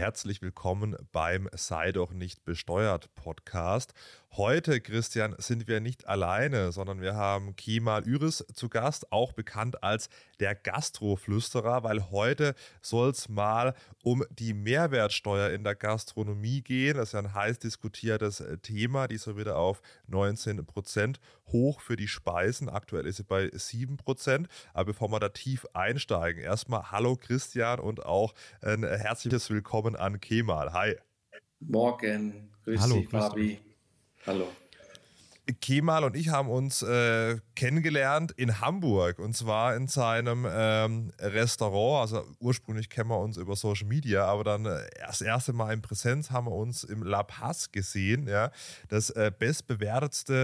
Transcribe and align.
herzlich 0.00 0.40
willkommen 0.40 0.96
beim 1.12 1.46
Sei 1.52 1.92
doch 1.92 2.14
nicht 2.14 2.46
besteuert 2.46 3.14
Podcast. 3.16 3.92
Heute, 4.36 4.80
Christian, 4.80 5.34
sind 5.38 5.66
wir 5.66 5.80
nicht 5.80 6.06
alleine, 6.06 6.70
sondern 6.72 7.00
wir 7.00 7.16
haben 7.16 7.56
Kemal 7.56 8.04
Üris 8.04 8.46
zu 8.54 8.68
Gast, 8.68 9.12
auch 9.12 9.32
bekannt 9.32 9.82
als 9.82 10.08
der 10.38 10.54
Gastroflüsterer, 10.54 11.82
weil 11.82 12.10
heute 12.10 12.54
soll 12.80 13.10
es 13.10 13.28
mal 13.28 13.74
um 14.04 14.24
die 14.30 14.54
Mehrwertsteuer 14.54 15.50
in 15.50 15.64
der 15.64 15.74
Gastronomie 15.74 16.62
gehen. 16.62 16.96
Das 16.96 17.08
ist 17.08 17.12
ja 17.12 17.18
ein 17.18 17.34
heiß 17.34 17.58
diskutiertes 17.58 18.42
Thema, 18.62 19.08
die 19.08 19.16
ist 19.16 19.24
so 19.24 19.36
wieder 19.36 19.56
auf 19.56 19.82
19 20.06 20.64
Prozent 20.64 21.20
hoch 21.48 21.80
für 21.80 21.96
die 21.96 22.08
Speisen. 22.08 22.68
Aktuell 22.68 23.06
ist 23.06 23.16
sie 23.16 23.24
bei 23.24 23.50
7 23.52 23.96
Prozent. 23.96 24.46
Aber 24.72 24.86
bevor 24.86 25.10
wir 25.10 25.18
da 25.18 25.30
tief 25.30 25.66
einsteigen, 25.74 26.40
erstmal 26.40 26.92
Hallo 26.92 27.16
Christian 27.16 27.80
und 27.80 28.06
auch 28.06 28.32
ein 28.62 28.84
herzliches 28.84 29.50
Willkommen 29.50 29.89
an 29.96 30.20
Kemal. 30.20 30.72
Hi. 30.72 30.96
Morgen. 31.60 32.50
Grüß 32.64 32.80
Hallo, 32.80 32.94
dich, 32.96 33.08
Fabi. 33.08 33.58
Hallo. 34.26 34.48
Kemal 35.54 36.04
und 36.04 36.16
ich 36.16 36.28
haben 36.28 36.48
uns 36.48 36.82
äh, 36.82 37.38
kennengelernt 37.56 38.32
in 38.32 38.60
Hamburg 38.60 39.18
und 39.18 39.36
zwar 39.36 39.74
in 39.76 39.88
seinem 39.88 40.46
ähm, 40.48 41.12
Restaurant. 41.18 42.02
Also 42.02 42.26
ursprünglich 42.38 42.88
kennen 42.88 43.10
wir 43.10 43.18
uns 43.18 43.36
über 43.36 43.56
Social 43.56 43.86
Media, 43.86 44.24
aber 44.24 44.44
dann 44.44 44.66
äh, 44.66 44.78
das 45.06 45.20
erste 45.20 45.52
Mal 45.52 45.72
in 45.72 45.82
Präsenz 45.82 46.30
haben 46.30 46.46
wir 46.46 46.52
uns 46.52 46.84
im 46.84 47.02
La 47.02 47.22
Paz 47.22 47.72
gesehen. 47.72 48.28
Ja, 48.28 48.50
das 48.88 49.10
äh, 49.10 49.32
bestbewertetste 49.36 50.34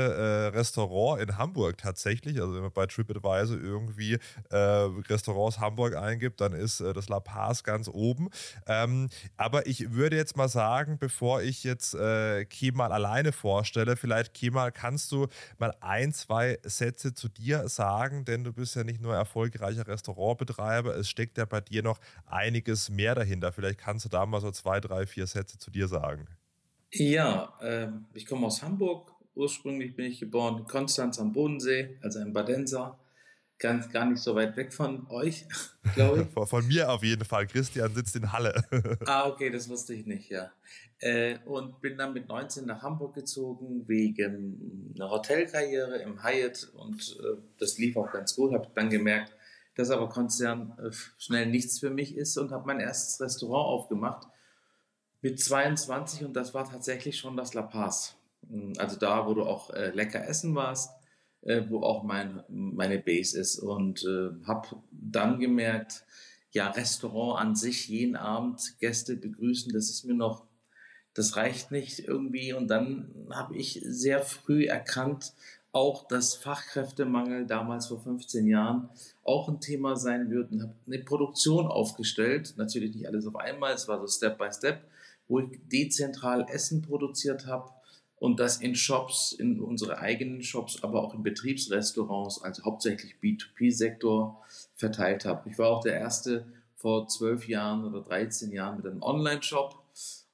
äh, 0.53 0.57
Restaurant 0.57 1.23
in 1.23 1.39
Hamburg 1.39 1.79
tatsächlich. 1.79 2.41
Also 2.41 2.55
wenn 2.55 2.63
man 2.63 2.73
bei 2.73 2.87
TripAdvisor 2.87 3.59
irgendwie 3.59 4.19
äh, 4.51 4.57
Restaurants 4.57 5.61
Hamburg 5.61 5.95
eingibt, 5.95 6.41
dann 6.41 6.53
ist 6.53 6.81
äh, 6.81 6.93
das 6.93 7.09
La 7.09 7.21
Paz 7.21 7.65
ganz 7.65 7.89
oben. 7.89 8.31
Ähm, 8.67 9.09
aber 9.37 9.67
ich 9.67 9.93
würde 9.93 10.17
jetzt 10.17 10.37
mal 10.37 10.49
sagen, 10.49 10.99
bevor 10.99 11.43
ich 11.43 11.65
jetzt 11.65 11.97
Kemal 12.51 12.93
alleine 12.93 13.33
vorstelle, 13.33 13.97
vielleicht 13.97 14.35
Kemal 14.35 14.73
kann 14.73 14.96
kannst 14.97 15.13
du 15.13 15.27
mal 15.59 15.75
ein, 15.81 16.15
zwei 16.15 16.59
Sätze 16.63 17.13
zu 17.13 17.29
dir 17.29 17.69
sagen, 17.69 18.25
denn 18.25 18.45
du 18.45 18.55
bist 18.55 18.77
ja 18.77 18.83
nicht 18.83 19.03
nur 19.03 19.15
erfolgreicher 19.15 19.87
Restaurantbetreiber, 19.87 20.97
es 20.97 21.11
steckt 21.11 21.37
ja 21.37 21.45
bei 21.45 21.61
dir 21.61 21.83
noch 21.83 21.99
einiges 22.25 22.89
mehr 22.89 23.15
dahinter. 23.15 23.53
Vielleicht 23.53 23.79
kannst 23.79 24.07
du 24.07 24.09
da 24.09 24.25
mal 24.25 24.41
so 24.41 24.51
zwei, 24.53 24.81
drei, 24.81 25.07
vier 25.07 25.27
Sätze 25.27 25.59
zu 25.59 25.71
dir 25.71 25.87
sagen. 25.87 26.29
Ja, 26.93 27.53
äh, 27.61 27.89
ich 28.15 28.25
komme 28.25 28.47
aus 28.47 28.63
Hamburg. 28.63 29.13
Ursprünglich 29.35 29.95
bin 29.95 30.07
ich 30.07 30.19
geboren 30.19 30.57
in 30.61 30.65
Konstanz 30.65 31.19
am 31.19 31.35
Bodensee, 31.35 31.99
also 32.01 32.19
ein 32.21 32.33
Badenser 32.33 32.99
ganz 33.59 33.91
gar 33.91 34.05
nicht 34.05 34.21
so 34.21 34.35
weit 34.35 34.57
weg 34.57 34.73
von 34.73 35.07
euch, 35.11 35.47
glaube 35.95 36.23
ich. 36.23 36.29
von, 36.35 36.47
von, 36.47 36.67
mir 36.67 36.91
auf 36.91 37.03
jeden 37.03 37.25
Fall. 37.25 37.47
Christian 37.47 37.95
sitzt 37.95 38.17
in 38.17 38.33
Halle. 38.33 38.65
ah, 39.07 39.29
okay, 39.29 39.51
das 39.51 39.69
wusste 39.69 39.95
ich 39.95 40.07
nicht, 40.07 40.31
ja. 40.31 40.53
Äh, 40.99 41.39
und 41.45 41.81
bin 41.81 41.99
dann 41.99 42.13
mit 42.15 42.29
19 42.29 42.67
nach 42.67 42.83
Hamburg 42.83 43.15
gezogen 43.15 43.87
wegen 43.87 44.93
einer 44.95 45.11
Hotelkarriere 45.11 45.99
im 45.99 46.23
Hyatt 46.23 46.71
und 46.75 47.19
äh, 47.21 47.37
das 47.59 47.77
lief 47.79 47.97
auch 47.97 48.11
ganz 48.11 48.35
gut. 48.35 48.53
Habe 48.53 48.69
dann 48.75 48.89
gemerkt, 48.89 49.33
dass 49.75 49.91
aber 49.91 50.09
Konzern 50.09 50.73
äh, 50.79 50.91
schnell 51.19 51.47
nichts 51.47 51.79
für 51.79 51.91
mich 51.91 52.17
ist 52.17 52.39
und 52.39 52.51
habe 52.51 52.67
mein 52.67 52.81
erstes 52.81 53.21
Restaurant 53.21 53.67
aufgemacht 53.67 54.27
mit 55.21 55.39
22 55.41 56.25
und 56.25 56.35
das 56.35 56.55
war 56.55 56.69
tatsächlich 56.69 57.19
schon 57.19 57.37
das 57.37 57.53
La 57.53 57.63
Paz. 57.63 58.17
Also 58.79 58.97
da, 58.97 59.27
wo 59.27 59.35
du 59.35 59.43
auch 59.43 59.71
äh, 59.71 59.91
lecker 59.91 60.27
essen 60.27 60.55
warst 60.55 60.96
äh, 61.47 61.63
wo 61.69 61.83
auch 61.83 62.03
mein, 62.03 62.43
meine 62.49 62.99
Base 62.99 63.39
ist. 63.39 63.59
Und 63.59 64.05
äh, 64.05 64.31
habe 64.47 64.77
dann 64.91 65.39
gemerkt, 65.39 66.05
ja, 66.53 66.71
Restaurant 66.71 67.41
an 67.41 67.57
sich, 67.57 67.89
jeden 67.89 68.17
Abend 68.17 68.79
Gäste 68.81 69.17
begrüßen, 69.17 69.73
das 69.73 69.91
ist 69.91 70.05
mir 70.05 70.15
noch, 70.15 70.45
das 71.15 71.37
reicht 71.37 71.71
nicht 71.71 72.01
irgendwie. 72.01 72.53
Und 72.53 72.69
dann 72.69 73.29
habe 73.31 73.57
ich 73.57 73.81
sehr 73.85 74.23
früh 74.23 74.65
erkannt, 74.65 75.35
auch 75.73 76.09
dass 76.09 76.35
Fachkräftemangel 76.35 77.47
damals 77.47 77.87
vor 77.87 78.01
15 78.01 78.47
Jahren 78.47 78.89
auch 79.23 79.49
ein 79.49 79.61
Thema 79.61 79.95
sein 79.97 80.31
wird 80.31 80.51
und 80.51 80.63
habe 80.63 80.75
eine 80.87 80.99
Produktion 81.01 81.67
aufgestellt. 81.67 82.55
Natürlich 82.57 82.95
nicht 82.95 83.07
alles 83.07 83.27
auf 83.27 83.37
einmal, 83.37 83.75
es 83.75 83.87
war 83.87 84.01
so 84.01 84.07
Step 84.09 84.39
by 84.39 84.51
Step, 84.51 84.83
wo 85.29 85.41
ich 85.41 85.61
dezentral 85.69 86.47
Essen 86.49 86.83
produziert 86.83 87.47
habe 87.47 87.71
und 88.19 88.41
das 88.41 88.59
in 88.61 88.75
Shops, 88.75 89.33
in 89.33 89.61
unsere 89.61 89.99
eigenen 89.99 90.43
Shops, 90.43 90.83
aber 90.83 91.03
auch 91.03 91.15
in 91.15 91.23
Betriebsrestaurants, 91.23 92.43
also 92.43 92.65
hauptsächlich 92.65 93.15
B2B-Sektor 93.23 94.43
verteilt 94.75 95.25
habe. 95.25 95.51
Ich 95.51 95.59
war 95.59 95.69
auch 95.69 95.83
der 95.83 95.95
erste 95.95 96.47
vor 96.77 97.09
zwölf 97.09 97.49
Jahren 97.49 97.85
oder 97.85 98.03
13 98.03 98.53
Jahren 98.53 98.79
mit 98.79 98.87
einem 98.87 99.03
Online-Shop 99.03 99.83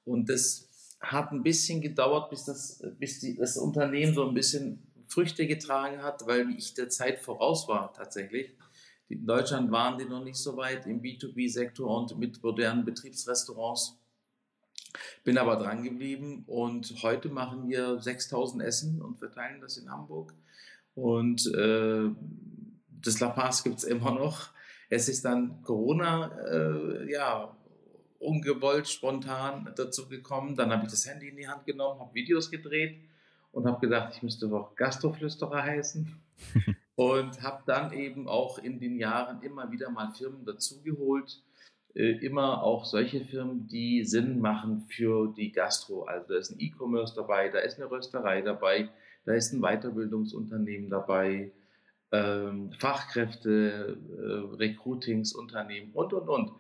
und 0.05 0.29
das 0.29 0.69
hat 1.01 1.33
ein 1.33 1.43
bisschen 1.43 1.81
gedauert, 1.81 2.31
bis 2.31 2.45
das, 2.45 2.83
bis 2.99 3.21
die, 3.21 3.37
das 3.37 3.57
Unternehmen 3.57 4.15
so 4.15 4.27
ein 4.27 4.35
bisschen 4.35 4.87
Früchte 5.09 5.47
getragen 5.47 6.03
hat, 6.03 6.27
weil 6.27 6.51
ich 6.57 6.75
der 6.75 6.89
Zeit 6.89 7.19
voraus 7.19 7.69
war 7.69 7.93
tatsächlich. 7.93 8.55
In 9.09 9.27
Deutschland 9.27 9.71
waren 9.71 9.99
die 9.99 10.07
noch 10.07 10.25
nicht 10.25 10.39
so 10.39 10.57
weit 10.57 10.87
im 10.87 11.03
B2B-Sektor 11.03 11.87
und 11.87 12.17
mit 12.19 12.43
modernen 12.43 12.85
Betriebsrestaurants. 12.85 13.99
Bin 15.25 15.39
aber 15.39 15.57
dran 15.57 15.83
geblieben 15.83 16.45
und 16.47 17.03
heute 17.03 17.29
machen 17.29 17.69
wir 17.69 18.01
6000 18.01 18.63
Essen 18.63 19.01
und 19.01 19.19
verteilen 19.19 19.61
das 19.61 19.77
in 19.77 19.91
Hamburg. 19.91 20.35
Und 20.95 21.47
äh, 21.55 22.11
das 23.01 23.21
La 23.21 23.31
Paz 23.31 23.63
gibt's 23.65 23.85
immer 23.85 24.13
noch. 24.13 24.51
Es 24.91 25.09
ist 25.09 25.25
dann 25.25 25.63
Corona, 25.63 26.31
äh, 26.49 27.11
ja, 27.11 27.57
ungewollt, 28.19 28.89
spontan 28.89 29.73
dazu 29.77 30.09
gekommen. 30.09 30.55
Dann 30.55 30.71
habe 30.71 30.85
ich 30.85 30.91
das 30.91 31.07
Handy 31.07 31.29
in 31.29 31.37
die 31.37 31.49
Hand 31.49 31.65
genommen, 31.67 32.01
habe 32.01 32.15
Videos 32.15 32.51
gedreht 32.51 32.99
und 33.53 33.67
habe 33.67 33.81
gedacht, 33.81 34.15
ich 34.15 34.23
müsste 34.23 34.49
doch 34.49 34.75
Gastroflüsterer 34.77 35.63
heißen. 35.63 36.21
und 36.95 37.43
habe 37.43 37.63
dann 37.67 37.93
eben 37.93 38.29
auch 38.29 38.59
in 38.59 38.79
den 38.79 38.99
Jahren 38.99 39.43
immer 39.43 39.71
wieder 39.71 39.91
mal 39.91 40.13
Firmen 40.13 40.45
dazugeholt, 40.45 41.43
immer 41.95 42.63
auch 42.63 42.85
solche 42.85 43.25
Firmen, 43.25 43.69
die 43.69 44.05
Sinn 44.05 44.41
machen 44.41 44.87
für 44.89 45.33
die 45.37 45.53
Gastro. 45.53 46.05
Also 46.05 46.29
da 46.29 46.39
ist 46.39 46.51
ein 46.51 46.61
E-Commerce 46.61 47.15
dabei, 47.15 47.49
da 47.51 47.59
ist 47.59 47.79
eine 47.79 47.91
Rösterei 47.91 48.41
dabei, 48.41 48.89
da 49.25 49.35
ist 49.35 49.53
ein 49.53 49.61
Weiterbildungsunternehmen 49.61 50.89
dabei, 50.89 51.53
ähm, 52.11 52.73
Fachkräfte, 52.79 53.99
äh, 54.19 54.57
Recruitingsunternehmen 54.57 55.93
und, 55.93 56.13
und, 56.13 56.29
und. 56.29 56.53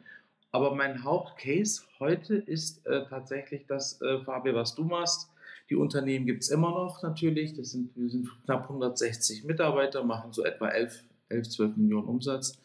Aber 0.50 0.74
mein 0.74 1.02
Hauptcase 1.02 1.82
heute 1.98 2.36
ist 2.36 2.86
äh, 2.86 3.06
tatsächlich 3.08 3.66
das, 3.66 4.00
äh, 4.02 4.20
Fabio, 4.24 4.54
was 4.54 4.74
du 4.74 4.84
machst. 4.84 5.30
Die 5.70 5.76
Unternehmen 5.76 6.26
gibt's 6.26 6.50
immer 6.50 6.70
noch 6.70 7.02
natürlich. 7.02 7.54
Das 7.54 7.70
sind, 7.70 7.96
wir 7.96 8.10
sind 8.10 8.28
knapp 8.44 8.64
160 8.64 9.44
Mitarbeiter, 9.44 10.04
machen 10.04 10.32
so 10.32 10.44
etwa 10.44 10.68
11, 10.68 11.04
11 11.30 11.48
12 11.48 11.76
Millionen 11.78 12.06
Umsatz 12.06 12.61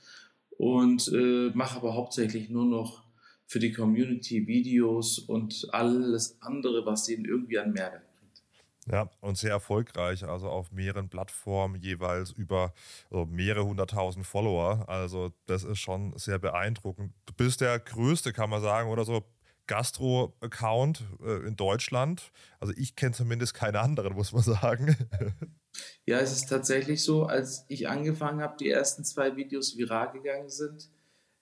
und 0.57 1.07
äh, 1.13 1.51
mache 1.53 1.78
aber 1.78 1.94
hauptsächlich 1.94 2.50
nur 2.50 2.66
noch 2.66 3.03
für 3.45 3.59
die 3.59 3.72
Community 3.72 4.45
Videos 4.47 5.19
und 5.19 5.68
alles 5.72 6.41
andere, 6.41 6.85
was 6.85 7.07
ihnen 7.07 7.25
irgendwie 7.25 7.59
an 7.59 7.72
Mehrwert 7.72 8.03
bringt. 8.18 8.44
Ja, 8.91 9.09
und 9.22 9.38
sehr 9.38 9.51
erfolgreich, 9.51 10.25
also 10.25 10.50
auf 10.50 10.72
mehreren 10.72 11.09
Plattformen 11.09 11.81
jeweils 11.81 12.31
über 12.31 12.73
also 13.09 13.25
mehrere 13.25 13.66
hunderttausend 13.66 14.25
Follower. 14.25 14.88
Also 14.90 15.31
das 15.45 15.63
ist 15.63 15.79
schon 15.79 16.18
sehr 16.18 16.40
beeindruckend. 16.40 17.13
Du 17.25 17.34
bist 17.34 17.62
der 17.62 17.79
größte, 17.79 18.34
kann 18.34 18.50
man 18.50 18.62
sagen, 18.62 18.89
oder 18.89 19.06
so 19.06 19.24
Gastro-Account 19.68 21.03
äh, 21.24 21.47
in 21.47 21.56
Deutschland. 21.56 22.31
Also 22.59 22.74
ich 22.75 22.95
kenne 22.95 23.13
zumindest 23.13 23.53
keinen 23.53 23.75
anderen, 23.75 24.13
muss 24.13 24.34
man 24.34 24.41
sagen. 24.41 24.95
Ja, 26.06 26.20
es 26.20 26.32
ist 26.32 26.48
tatsächlich 26.48 27.04
so, 27.04 27.26
als 27.26 27.66
ich 27.68 27.88
angefangen 27.88 28.42
habe, 28.42 28.58
die 28.60 28.70
ersten 28.70 29.04
zwei 29.04 29.36
Videos 29.36 29.78
viral 29.78 30.12
gegangen 30.12 30.50
sind, 30.50 30.90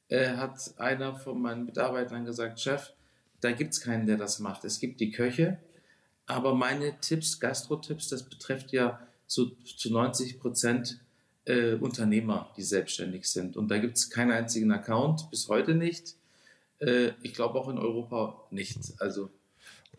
äh, 0.09 0.35
hat 0.35 0.73
einer 0.77 1.15
von 1.15 1.41
meinen 1.41 1.65
Mitarbeitern 1.65 2.25
gesagt, 2.25 2.59
Chef, 2.59 2.93
da 3.41 3.51
gibt's 3.51 3.81
keinen, 3.81 4.07
der 4.07 4.17
das 4.17 4.39
macht. 4.39 4.65
Es 4.65 4.79
gibt 4.79 4.99
die 4.99 5.11
Köche, 5.11 5.59
aber 6.25 6.55
meine 6.55 6.99
Tipps, 6.99 7.39
Gastro-Tipps, 7.39 8.09
das 8.09 8.23
betrifft 8.23 8.71
ja 8.71 8.99
so 9.27 9.47
zu 9.47 9.91
90 9.91 10.39
Prozent 10.39 10.99
äh, 11.45 11.73
Unternehmer, 11.73 12.51
die 12.57 12.63
selbstständig 12.63 13.29
sind. 13.29 13.57
Und 13.57 13.69
da 13.69 13.77
gibt's 13.77 14.09
keinen 14.09 14.31
einzigen 14.31 14.71
Account, 14.71 15.29
bis 15.29 15.47
heute 15.47 15.75
nicht. 15.75 16.15
Äh, 16.79 17.11
ich 17.21 17.33
glaube 17.33 17.59
auch 17.59 17.69
in 17.69 17.77
Europa 17.77 18.47
nicht. 18.51 18.77
Also 18.99 19.29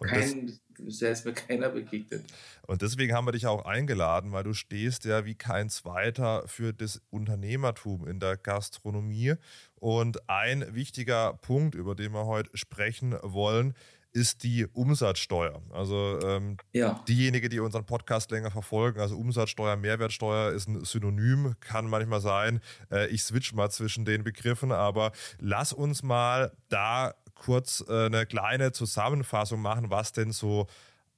Kein, 0.00 0.58
bisher 0.78 1.11
ist 1.12 1.25
mir 1.25 1.32
keiner 1.32 1.69
begegnet. 1.70 2.25
Und 2.67 2.82
deswegen 2.82 3.14
haben 3.14 3.26
wir 3.26 3.32
dich 3.32 3.46
auch 3.46 3.64
eingeladen, 3.64 4.32
weil 4.32 4.44
du 4.44 4.52
stehst 4.52 5.05
ja 5.05 5.25
wie 5.25 5.34
kein 5.34 5.70
zweiter 5.70 6.46
für 6.46 6.73
das 6.73 7.00
Unternehmertum 7.11 8.06
in 8.06 8.20
der 8.20 8.37
Gastronomie. 8.37 9.34
Und 9.76 10.28
ein 10.28 10.75
wichtiger 10.75 11.34
Punkt, 11.34 11.75
über 11.75 11.94
den 11.94 12.12
wir 12.12 12.26
heute 12.26 12.56
sprechen 12.56 13.14
wollen, 13.23 13.75
ist 14.17 14.44
die 14.44 14.67
Umsatzsteuer. 14.73 15.61
Also 15.70 16.19
ähm, 16.25 16.56
ja. 16.73 17.05
diejenigen, 17.06 17.50
die 17.50 17.61
unseren 17.61 17.84
Podcast 17.84 18.31
länger 18.31 18.50
verfolgen, 18.50 18.99
also 18.99 19.14
Umsatzsteuer, 19.14 19.76
Mehrwertsteuer 19.76 20.52
ist 20.52 20.69
ein 20.69 20.82
Synonym, 20.87 21.55
kann 21.61 21.87
manchmal 21.87 22.22
sein. 22.22 22.61
Äh, 22.90 23.08
ich 23.08 23.22
switch 23.22 23.52
mal 23.52 23.70
zwischen 23.70 24.06
den 24.06 24.25
Begriffen, 24.25 24.72
aber 24.72 25.12
lass 25.38 25.75
uns 25.75 26.02
mal 26.02 26.56
da 26.70 27.14
kurz 27.36 27.84
äh, 27.88 28.06
eine 28.06 28.26
kleine 28.26 28.72
Zusammenfassung 28.72 29.62
machen, 29.62 29.90
was 29.90 30.12
denn 30.12 30.32
so 30.32 30.66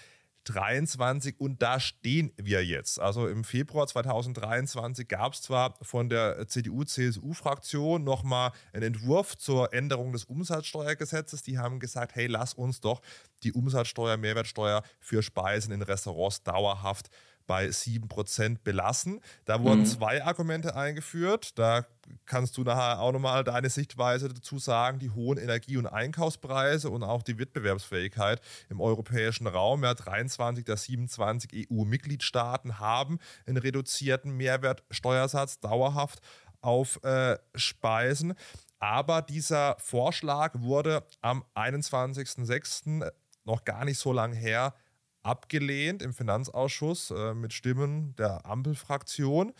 2023 0.45 1.39
und 1.39 1.61
da 1.61 1.79
stehen 1.79 2.31
wir 2.37 2.65
jetzt. 2.65 2.99
Also 2.99 3.27
im 3.27 3.43
Februar 3.43 3.87
2023 3.87 5.07
gab 5.07 5.33
es 5.33 5.41
zwar 5.41 5.75
von 5.81 6.09
der 6.09 6.47
CDU-CSU-Fraktion 6.47 8.03
nochmal 8.03 8.51
einen 8.73 8.83
Entwurf 8.83 9.37
zur 9.37 9.73
Änderung 9.73 10.11
des 10.13 10.25
Umsatzsteuergesetzes. 10.25 11.43
Die 11.43 11.57
haben 11.57 11.79
gesagt, 11.79 12.15
hey, 12.15 12.27
lass 12.27 12.53
uns 12.53 12.81
doch 12.81 13.01
die 13.43 13.53
Umsatzsteuer, 13.53 14.17
Mehrwertsteuer 14.17 14.83
für 14.99 15.23
Speisen 15.23 15.73
in 15.73 15.81
Restaurants 15.81 16.43
dauerhaft 16.43 17.09
bei 17.51 17.67
7% 17.67 18.59
belassen. 18.63 19.19
Da 19.43 19.61
wurden 19.61 19.81
mhm. 19.81 19.85
zwei 19.85 20.23
Argumente 20.23 20.73
eingeführt. 20.73 21.59
Da 21.59 21.85
kannst 22.25 22.55
du 22.55 22.63
nachher 22.63 23.01
auch 23.01 23.11
nochmal 23.11 23.43
deine 23.43 23.69
Sichtweise 23.69 24.29
dazu 24.29 24.57
sagen. 24.57 24.99
Die 24.99 25.09
hohen 25.09 25.37
Energie- 25.37 25.75
und 25.75 25.85
Einkaufspreise 25.85 26.89
und 26.89 27.03
auch 27.03 27.23
die 27.23 27.37
Wettbewerbsfähigkeit 27.37 28.39
im 28.69 28.79
europäischen 28.79 29.47
Raum. 29.47 29.83
Ja, 29.83 29.93
23 29.95 30.63
der 30.63 30.77
27 30.77 31.67
EU-Mitgliedstaaten 31.69 32.79
haben 32.79 33.19
einen 33.45 33.57
reduzierten 33.57 34.31
Mehrwertsteuersatz 34.37 35.59
dauerhaft 35.59 36.21
auf 36.61 37.03
äh, 37.03 37.37
Speisen. 37.53 38.33
Aber 38.79 39.21
dieser 39.21 39.75
Vorschlag 39.77 40.53
wurde 40.55 41.05
am 41.19 41.43
21.06. 41.53 43.11
noch 43.43 43.65
gar 43.65 43.83
nicht 43.83 43.99
so 43.99 44.13
lange 44.13 44.37
her 44.37 44.73
abgelehnt 45.23 46.01
im 46.01 46.13
Finanzausschuss 46.13 47.11
äh, 47.11 47.33
mit 47.33 47.53
Stimmen 47.53 48.15
der 48.15 48.45
Ampelfraktion, 48.45 49.53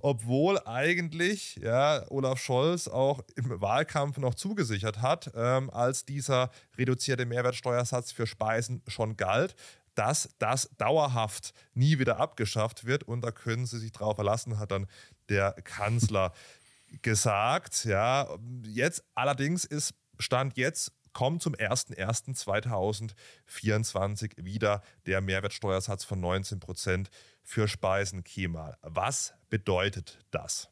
obwohl 0.00 0.60
eigentlich 0.64 1.56
ja, 1.56 2.04
Olaf 2.10 2.38
Scholz 2.38 2.88
auch 2.88 3.20
im 3.36 3.60
Wahlkampf 3.60 4.18
noch 4.18 4.34
zugesichert 4.34 5.02
hat, 5.02 5.30
ähm, 5.34 5.70
als 5.70 6.04
dieser 6.04 6.50
reduzierte 6.76 7.26
Mehrwertsteuersatz 7.26 8.12
für 8.12 8.26
Speisen 8.26 8.82
schon 8.86 9.16
galt, 9.16 9.54
dass 9.94 10.28
das 10.38 10.70
dauerhaft 10.78 11.52
nie 11.74 11.98
wieder 11.98 12.20
abgeschafft 12.20 12.84
wird 12.84 13.02
und 13.02 13.20
da 13.22 13.32
können 13.32 13.66
Sie 13.66 13.78
sich 13.78 13.90
drauf 13.90 14.14
verlassen, 14.14 14.58
hat 14.58 14.70
dann 14.70 14.86
der 15.28 15.52
Kanzler 15.64 16.32
gesagt. 17.02 17.84
Ja, 17.84 18.28
jetzt 18.62 19.02
allerdings 19.14 19.64
ist 19.64 19.94
Stand 20.20 20.56
jetzt 20.56 20.92
kommt 21.18 21.42
zum 21.42 21.56
01.01.2024 21.56 24.44
wieder 24.44 24.82
der 25.04 25.20
Mehrwertsteuersatz 25.20 26.04
von 26.04 26.20
19 26.20 26.60
Prozent 26.60 27.10
für 27.42 27.66
Speisen 27.66 28.22
Kemal. 28.22 28.76
Was 28.82 29.34
bedeutet 29.50 30.20
das? 30.30 30.68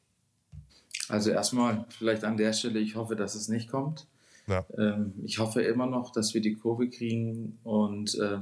Also 1.08 1.32
erstmal 1.32 1.84
vielleicht 1.88 2.22
an 2.22 2.36
der 2.36 2.52
Stelle, 2.52 2.78
ich 2.78 2.94
hoffe, 2.94 3.16
dass 3.16 3.34
es 3.34 3.48
nicht 3.48 3.68
kommt. 3.68 4.06
Ja. 4.46 4.64
Ähm, 4.78 5.14
ich 5.24 5.40
hoffe 5.40 5.62
immer 5.62 5.86
noch, 5.86 6.12
dass 6.12 6.32
wir 6.32 6.40
die 6.40 6.54
Kurve 6.54 6.88
kriegen 6.90 7.58
und 7.64 8.14
äh, 8.14 8.38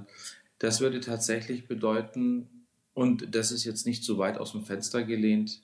das 0.59 0.81
würde 0.81 1.01
tatsächlich 1.01 1.67
bedeuten, 1.67 2.67
und 2.93 3.35
das 3.35 3.51
ist 3.51 3.65
jetzt 3.65 3.87
nicht 3.87 4.05
so 4.05 4.19
weit 4.19 4.37
aus 4.37 4.53
dem 4.53 4.67
Fenster 4.67 5.05
gelehnt, 5.05 5.63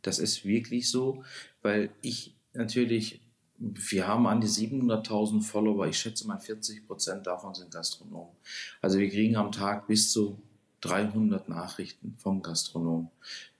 das 0.00 0.18
ist 0.18 0.46
wirklich 0.46 0.90
so, 0.90 1.24
weil 1.60 1.90
ich 2.00 2.34
natürlich 2.54 3.20
wir 3.58 4.08
haben 4.08 4.26
an 4.26 4.40
die 4.40 4.48
700.000 4.48 5.42
Follower. 5.42 5.86
Ich 5.86 5.98
schätze 5.98 6.26
mal 6.26 6.38
40 6.38 6.86
Prozent 6.86 7.26
davon 7.26 7.54
sind 7.54 7.70
Gastronomen. 7.70 8.34
Also 8.80 8.98
wir 8.98 9.08
kriegen 9.08 9.36
am 9.36 9.52
Tag 9.52 9.86
bis 9.86 10.12
zu 10.12 10.40
300 10.80 11.48
Nachrichten 11.48 12.14
vom 12.18 12.42
Gastronomen. 12.42 13.10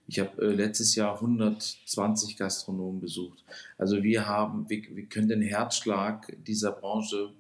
Ich 0.07 0.19
habe 0.19 0.43
äh, 0.43 0.53
letztes 0.53 0.95
Jahr 0.95 1.15
120 1.15 2.37
Gastronomen 2.37 3.01
besucht. 3.01 3.45
Also 3.79 4.03
wir 4.03 4.27
haben, 4.27 4.69
wir, 4.69 4.83
wir 4.95 5.07
können 5.07 5.29
den 5.29 5.43
Herzschlag 5.43 6.37
dieser 6.45 6.73
Branche 6.73 7.33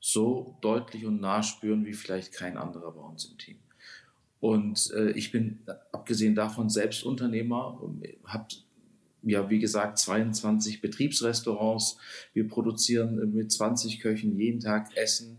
so 0.00 0.58
deutlich 0.60 1.06
und 1.06 1.20
nah 1.20 1.42
spüren 1.42 1.86
wie 1.86 1.94
vielleicht 1.94 2.32
kein 2.32 2.58
anderer 2.58 2.92
bei 2.92 3.00
uns 3.00 3.24
im 3.24 3.38
Team. 3.38 3.58
Und 4.40 4.90
äh, 4.90 5.12
ich 5.12 5.30
bin 5.30 5.60
abgesehen 5.92 6.34
davon 6.34 6.68
selbst 6.68 7.04
Unternehmer, 7.04 7.80
habe 8.24 8.46
ja, 9.22 9.48
wie 9.50 9.58
gesagt, 9.58 9.98
22 9.98 10.80
Betriebsrestaurants. 10.80 11.96
Wir 12.32 12.48
produzieren 12.48 13.32
mit 13.32 13.52
20 13.52 14.00
Köchen 14.00 14.36
jeden 14.36 14.60
Tag 14.60 14.96
Essen. 14.96 15.36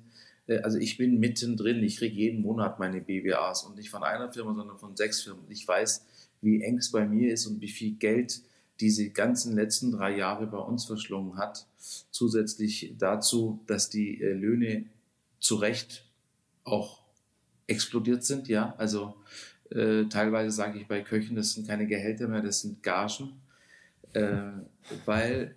Äh, 0.48 0.60
also 0.60 0.78
ich 0.78 0.98
bin 0.98 1.20
mittendrin. 1.20 1.84
Ich 1.84 1.98
kriege 1.98 2.16
jeden 2.16 2.42
Monat 2.42 2.80
meine 2.80 3.02
BWAs 3.02 3.64
und 3.64 3.76
nicht 3.76 3.90
von 3.90 4.04
einer 4.04 4.32
Firma, 4.32 4.54
sondern 4.56 4.78
von 4.78 4.96
sechs 4.96 5.22
Firmen. 5.22 5.46
Ich 5.50 5.68
weiß, 5.68 6.06
wie 6.42 6.62
eng 6.62 6.78
es 6.78 6.92
bei 6.92 7.06
mir 7.06 7.34
ist 7.34 7.46
und 7.46 7.62
wie 7.62 7.70
viel 7.70 7.96
Geld 7.96 8.42
diese 8.80 9.10
ganzen 9.10 9.56
letzten 9.56 9.92
drei 9.92 10.18
Jahre 10.18 10.48
bei 10.48 10.58
uns 10.58 10.86
verschlungen 10.86 11.38
hat. 11.38 11.68
Zusätzlich 12.10 12.96
dazu, 12.98 13.60
dass 13.68 13.90
die 13.90 14.22
äh, 14.22 14.34
Löhne 14.34 14.86
zu 15.40 15.56
Recht 15.56 16.06
auch 16.64 17.02
explodiert 17.68 18.24
sind. 18.24 18.48
Ja, 18.48 18.74
also 18.78 19.16
äh, 19.70 20.06
teilweise 20.06 20.52
sage 20.52 20.80
ich 20.80 20.88
bei 20.88 21.02
Köchen, 21.02 21.36
das 21.36 21.54
sind 21.54 21.68
keine 21.68 21.88
Gehälter 21.88 22.28
mehr, 22.28 22.42
das 22.42 22.62
sind 22.62 22.82
Gagen 22.82 23.43
äh, 24.14 24.52
weil 25.06 25.56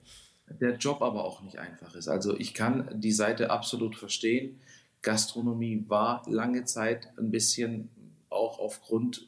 der 0.49 0.77
Job 0.77 1.03
aber 1.03 1.25
auch 1.25 1.43
nicht 1.43 1.59
einfach 1.59 1.95
ist. 1.95 2.09
Also 2.09 2.37
ich 2.39 2.55
kann 2.55 2.89
die 2.95 3.13
Seite 3.13 3.51
absolut 3.51 3.97
verstehen. 3.97 4.61
Gastronomie 5.03 5.85
war 5.89 6.23
lange 6.29 6.65
Zeit 6.65 7.09
ein 7.19 7.31
bisschen 7.31 7.91
auch 8.29 8.59
aufgrund 8.59 9.27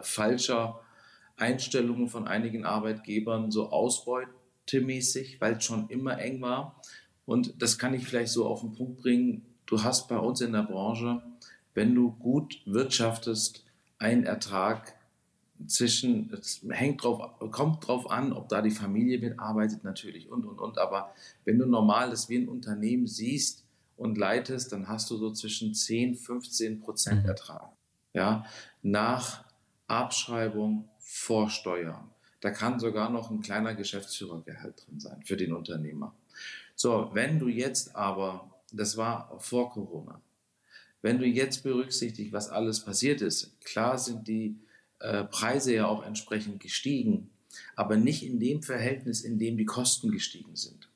falscher 0.00 0.80
Einstellungen 1.36 2.08
von 2.08 2.26
einigen 2.26 2.64
Arbeitgebern 2.64 3.50
so 3.50 3.70
ausbeutemäßig, 3.70 5.40
weil 5.40 5.54
es 5.54 5.64
schon 5.64 5.88
immer 5.88 6.18
eng 6.18 6.40
war. 6.40 6.80
Und 7.24 7.60
das 7.62 7.78
kann 7.78 7.94
ich 7.94 8.06
vielleicht 8.06 8.32
so 8.32 8.46
auf 8.46 8.60
den 8.60 8.72
Punkt 8.72 8.98
bringen. 9.02 9.44
Du 9.66 9.82
hast 9.82 10.08
bei 10.08 10.18
uns 10.18 10.40
in 10.40 10.52
der 10.52 10.62
Branche, 10.62 11.22
wenn 11.74 11.94
du 11.94 12.12
gut 12.12 12.60
wirtschaftest, 12.66 13.64
einen 13.98 14.24
Ertrag, 14.24 14.94
zwischen, 15.68 16.32
es 16.32 16.62
hängt 16.68 17.02
drauf, 17.02 17.38
kommt 17.50 17.86
drauf 17.86 18.10
an, 18.10 18.32
ob 18.32 18.48
da 18.48 18.62
die 18.62 18.70
Familie 18.70 19.18
mitarbeitet 19.18 19.84
natürlich 19.84 20.30
und, 20.30 20.44
und, 20.44 20.58
und. 20.58 20.78
Aber 20.78 21.14
wenn 21.44 21.58
du 21.58 21.66
normal 21.66 22.10
das 22.10 22.28
wie 22.28 22.38
ein 22.38 22.48
Unternehmen 22.48 23.06
siehst 23.06 23.64
und 23.96 24.18
leitest, 24.18 24.72
dann 24.72 24.88
hast 24.88 25.10
du 25.10 25.16
so 25.16 25.32
zwischen 25.32 25.74
10, 25.74 26.16
15 26.16 26.80
Prozent 26.80 27.22
mhm. 27.22 27.28
Ertrag. 27.28 27.70
Ja, 28.14 28.44
nach 28.82 29.44
Abschreibung 29.86 30.88
vor 30.98 31.50
Steuern. 31.50 32.10
Da 32.40 32.50
kann 32.50 32.80
sogar 32.80 33.10
noch 33.10 33.30
ein 33.30 33.40
kleiner 33.40 33.74
Geschäftsführergehalt 33.74 34.84
drin 34.86 35.00
sein 35.00 35.22
für 35.24 35.36
den 35.36 35.52
Unternehmer. 35.52 36.14
So, 36.74 37.10
wenn 37.12 37.38
du 37.38 37.48
jetzt 37.48 37.94
aber, 37.94 38.50
das 38.72 38.96
war 38.96 39.38
vor 39.38 39.70
Corona, 39.70 40.20
wenn 41.02 41.18
du 41.18 41.26
jetzt 41.26 41.62
berücksichtigst, 41.62 42.32
was 42.32 42.48
alles 42.48 42.80
passiert 42.80 43.20
ist, 43.20 43.60
klar 43.60 43.98
sind 43.98 44.26
die 44.28 44.56
äh, 45.02 45.24
Preise 45.24 45.74
ja 45.74 45.86
auch 45.86 46.04
entsprechend 46.04 46.60
gestiegen, 46.60 47.30
aber 47.76 47.96
nicht 47.96 48.24
in 48.24 48.40
dem 48.40 48.62
Verhältnis, 48.62 49.22
in 49.22 49.38
dem 49.38 49.56
die 49.56 49.64
Kosten 49.64 50.10
gestiegen 50.10 50.56
sind. 50.56 50.88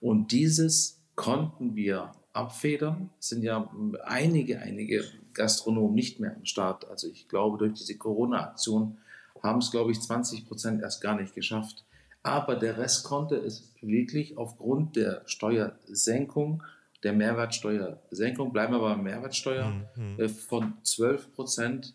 Und 0.00 0.32
dieses 0.32 1.00
konnten 1.14 1.74
wir 1.74 2.12
abfedern. 2.32 3.10
Es 3.18 3.28
sind 3.28 3.42
ja 3.42 3.70
einige, 4.04 4.60
einige 4.60 5.04
Gastronomen 5.34 5.94
nicht 5.94 6.20
mehr 6.20 6.34
am 6.34 6.44
Start. 6.44 6.88
Also 6.88 7.08
ich 7.08 7.28
glaube, 7.28 7.58
durch 7.58 7.74
diese 7.74 7.96
Corona-Aktion 7.96 8.98
haben 9.42 9.58
es, 9.58 9.70
glaube 9.70 9.90
ich, 9.92 10.00
20 10.00 10.46
Prozent 10.46 10.82
erst 10.82 11.00
gar 11.00 11.20
nicht 11.20 11.34
geschafft. 11.34 11.84
Aber 12.22 12.56
der 12.56 12.78
Rest 12.78 13.04
konnte 13.04 13.36
es 13.36 13.72
wirklich 13.80 14.36
aufgrund 14.36 14.96
der 14.96 15.22
Steuersenkung, 15.26 16.62
der 17.02 17.14
Mehrwertsteuersenkung, 17.14 18.52
bleiben 18.52 18.74
wir 18.74 18.80
bei 18.80 18.96
Mehrwertsteuer, 18.96 19.72
mhm. 19.96 20.20
Äh, 20.20 20.28
von 20.28 20.74
12 20.82 21.32
Prozent 21.32 21.94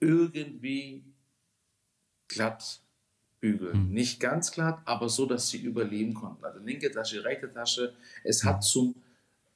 irgendwie 0.00 1.04
glatt 2.28 2.80
bügeln. 3.40 3.88
Mhm. 3.88 3.92
Nicht 3.92 4.20
ganz 4.20 4.50
glatt, 4.52 4.80
aber 4.84 5.08
so, 5.08 5.26
dass 5.26 5.48
sie 5.48 5.58
überleben 5.58 6.14
konnten. 6.14 6.44
Also 6.44 6.60
linke 6.60 6.90
Tasche, 6.90 7.24
rechte 7.24 7.52
Tasche. 7.52 7.94
Es 8.24 8.44
hat 8.44 8.64
zum 8.64 8.94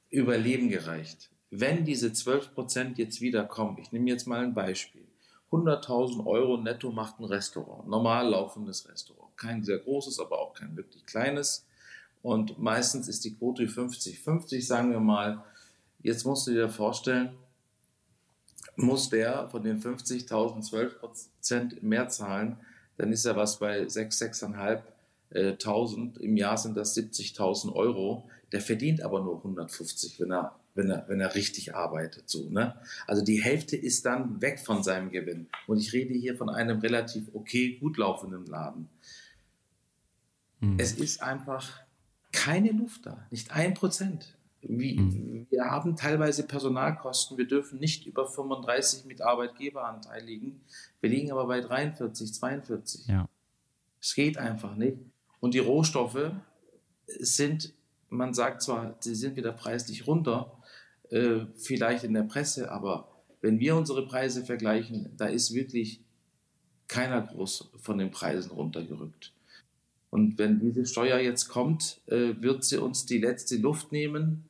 Überleben 0.09 0.69
gereicht. 0.69 1.29
Wenn 1.49 1.83
diese 1.83 2.07
12% 2.07 2.97
jetzt 2.97 3.21
wieder 3.21 3.43
kommen, 3.43 3.77
ich 3.77 3.91
nehme 3.91 4.09
jetzt 4.09 4.27
mal 4.27 4.43
ein 4.43 4.53
Beispiel, 4.53 5.05
100.000 5.51 6.25
Euro 6.25 6.57
netto 6.57 6.91
macht 6.91 7.19
ein 7.19 7.25
Restaurant, 7.25 7.87
normal 7.87 8.29
laufendes 8.29 8.87
Restaurant. 8.87 9.35
Kein 9.35 9.63
sehr 9.63 9.79
großes, 9.79 10.19
aber 10.19 10.39
auch 10.39 10.53
kein 10.53 10.77
wirklich 10.77 11.05
kleines. 11.05 11.65
Und 12.21 12.57
meistens 12.59 13.07
ist 13.07 13.25
die 13.25 13.35
Quote 13.35 13.65
50-50, 13.65 14.65
sagen 14.65 14.91
wir 14.91 14.99
mal. 14.99 15.43
Jetzt 16.01 16.25
musst 16.25 16.47
du 16.47 16.51
dir 16.51 16.69
vorstellen, 16.69 17.35
muss 18.81 19.09
der 19.09 19.49
von 19.49 19.63
den 19.63 19.81
50.000 19.81 20.61
12 20.61 20.99
Prozent 20.99 21.83
mehr 21.83 22.09
zahlen, 22.09 22.57
dann 22.97 23.11
ist 23.11 23.25
er 23.25 23.35
was 23.35 23.59
bei 23.59 23.87
6, 23.87 24.21
6.500. 24.21 26.19
Im 26.19 26.37
Jahr 26.37 26.57
sind 26.57 26.75
das 26.77 26.95
70.000 26.95 27.73
Euro. 27.73 28.29
Der 28.51 28.61
verdient 28.61 29.01
aber 29.01 29.21
nur 29.21 29.37
150, 29.37 30.19
wenn 30.19 30.31
er, 30.31 30.55
wenn 30.75 30.89
er, 30.89 31.05
wenn 31.07 31.21
er 31.21 31.33
richtig 31.35 31.73
arbeitet. 31.73 32.29
So, 32.29 32.49
ne? 32.49 32.75
Also 33.07 33.23
die 33.23 33.41
Hälfte 33.41 33.77
ist 33.77 34.05
dann 34.05 34.41
weg 34.41 34.59
von 34.59 34.83
seinem 34.83 35.09
Gewinn. 35.09 35.47
Und 35.67 35.77
ich 35.77 35.93
rede 35.93 36.13
hier 36.13 36.35
von 36.35 36.49
einem 36.49 36.79
relativ 36.79 37.29
okay, 37.33 37.77
gut 37.79 37.95
laufenden 37.97 38.45
Laden. 38.45 38.89
Hm. 40.59 40.77
Es 40.79 40.91
ist 40.93 41.23
einfach 41.23 41.79
keine 42.31 42.71
Luft 42.71 43.05
da, 43.05 43.25
nicht 43.31 43.51
ein 43.51 43.73
Prozent. 43.73 44.35
Wie, 44.61 44.99
mhm. 44.99 45.47
Wir 45.49 45.65
haben 45.65 45.95
teilweise 45.95 46.45
Personalkosten. 46.45 47.37
Wir 47.37 47.47
dürfen 47.47 47.79
nicht 47.79 48.05
über 48.05 48.27
35 48.27 49.05
mit 49.05 49.21
Arbeitgeberanteil 49.21 50.23
liegen. 50.23 50.61
Wir 50.99 51.09
liegen 51.09 51.31
aber 51.31 51.47
bei 51.47 51.61
43, 51.61 52.33
42. 52.33 53.07
Ja. 53.07 53.27
Es 53.99 54.15
geht 54.15 54.37
einfach 54.37 54.75
nicht. 54.75 54.97
Und 55.39 55.53
die 55.53 55.59
Rohstoffe 55.59 56.31
sind, 57.07 57.73
man 58.09 58.33
sagt 58.33 58.61
zwar, 58.61 58.95
sie 58.99 59.15
sind 59.15 59.35
wieder 59.35 59.51
preislich 59.51 60.07
runter, 60.07 60.57
äh, 61.09 61.45
vielleicht 61.55 62.03
in 62.03 62.13
der 62.13 62.23
Presse, 62.23 62.71
aber 62.71 63.07
wenn 63.41 63.59
wir 63.59 63.75
unsere 63.75 64.05
Preise 64.05 64.45
vergleichen, 64.45 65.09
da 65.17 65.25
ist 65.25 65.53
wirklich 65.53 66.01
keiner 66.87 67.21
groß 67.21 67.71
von 67.77 67.97
den 67.97 68.11
Preisen 68.11 68.51
runtergerückt. 68.51 69.33
Und 70.09 70.37
wenn 70.37 70.59
diese 70.59 70.85
Steuer 70.85 71.19
jetzt 71.19 71.47
kommt, 71.47 72.01
äh, 72.07 72.33
wird 72.39 72.63
sie 72.63 72.77
uns 72.77 73.05
die 73.05 73.17
letzte 73.17 73.55
Luft 73.57 73.91
nehmen. 73.91 74.45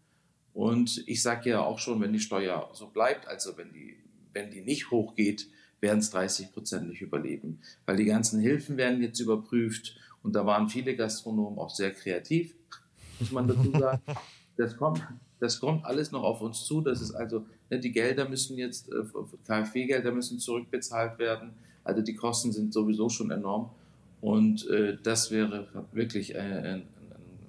Und 0.54 1.04
ich 1.08 1.22
sage 1.22 1.52
ja 1.52 1.62
auch 1.62 1.80
schon, 1.80 2.02
wenn 2.02 2.14
die 2.14 2.20
Steuer 2.20 2.70
so 2.74 2.88
bleibt, 2.88 3.28
also 3.28 3.58
wenn 3.58 3.72
die, 3.72 3.98
wenn 4.34 4.52
die 4.52 4.62
nicht 4.62 4.92
hochgeht, 4.92 5.48
werden 5.80 6.00
es 6.00 6.12
30 6.12 6.54
Prozent 6.54 6.90
nicht 6.90 7.02
überleben. 7.02 7.60
Weil 7.86 7.98
die 7.98 8.06
ganzen 8.06 8.40
Hilfen 8.40 8.78
werden 8.78 9.02
jetzt 9.02 9.20
überprüft 9.20 9.96
und 10.24 10.36
da 10.36 10.46
waren 10.46 10.70
viele 10.70 10.96
Gastronomen 10.96 11.58
auch 11.58 11.70
sehr 11.70 11.92
kreativ, 11.92 12.56
muss 13.20 13.32
man 13.32 13.48
dazu 13.48 13.72
sagen. 13.80 14.02
Das 14.58 14.78
kommt, 14.78 15.02
das 15.40 15.60
kommt 15.60 15.86
alles 15.86 16.12
noch 16.12 16.24
auf 16.24 16.42
uns 16.42 16.66
zu. 16.66 16.82
Das 16.82 17.02
ist 17.02 17.14
also, 17.14 17.46
ne, 17.70 17.80
die 17.80 17.92
Gelder 17.92 18.30
müssen 18.30 18.58
jetzt, 18.58 18.92
äh, 18.92 19.04
KfW-Gelder 19.46 20.12
müssen 20.12 20.40
zurückbezahlt 20.40 21.18
werden. 21.18 21.54
Also 21.84 22.02
die 22.02 22.14
Kosten 22.14 22.52
sind 22.52 22.74
sowieso 22.74 23.10
schon 23.10 23.32
enorm. 23.32 23.72
Und 24.22 24.70
äh, 24.70 24.98
das 25.02 25.32
wäre 25.32 25.68
wirklich 25.94 26.38
ein, 26.38 26.54
ein, 26.54 26.64
ein 26.74 26.86